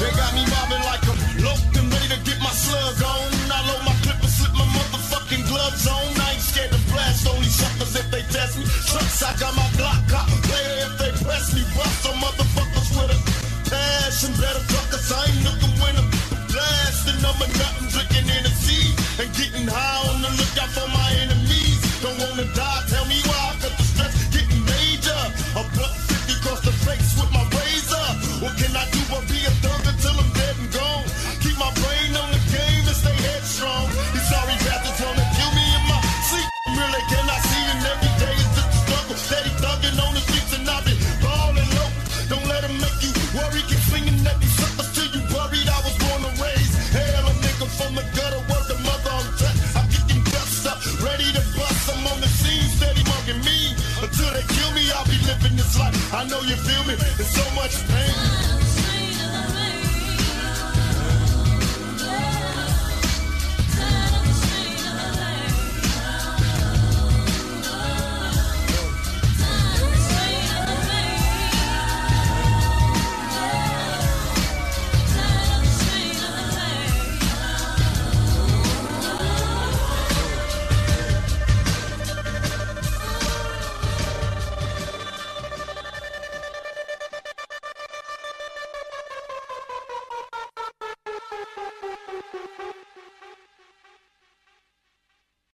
They 0.00 0.10
got 0.16 0.32
me 0.34 0.44
mobbing 0.48 0.84
like 0.84 1.04
I'm 1.08 1.20
loped 1.44 1.76
and 1.76 1.92
ready 1.92 2.08
to 2.08 2.18
get 2.24 2.38
my 2.40 2.52
slug 2.52 3.02
on. 3.02 3.39
On. 5.86 6.14
I 6.20 6.34
ain't 6.34 6.42
scared 6.42 6.70
to 6.72 6.80
blast 6.90 7.26
only 7.28 7.48
suckers 7.48 7.94
if 7.96 8.10
they 8.10 8.22
test 8.34 8.58
me. 8.58 8.64
Trucks, 8.90 9.22
I 9.22 9.32
got 9.38 9.54
my 9.54 9.66
Glock 9.78 10.00
cop 10.10 10.28
later 10.50 10.76
if 10.88 10.94
they 10.98 11.12
press 11.24 11.54
me. 11.54 11.62
Bust 11.76 11.96
some 12.02 12.18
motherfuckers 12.18 12.90
with 12.96 13.14
a 13.14 13.18
passion. 13.70 14.32
Better 14.40 14.64
truckers, 14.72 15.12
I 15.12 15.20
ain't 15.30 15.42
looking 15.46 15.74
when 15.82 15.94
I'm 16.00 16.08
blasting. 16.50 17.20
I'm 17.22 17.38
a 17.38 17.46
nothing 17.60 17.88
drinking 17.94 18.28
in 18.36 18.42
the 18.44 18.52
sea 18.52 18.86
and 19.22 19.30
getting 19.36 19.66
high 19.68 19.98
on 20.10 20.22
the 20.22 20.30
lookout 20.38 20.70
for 20.74 20.88
my 20.88 20.99
much. 57.60 57.99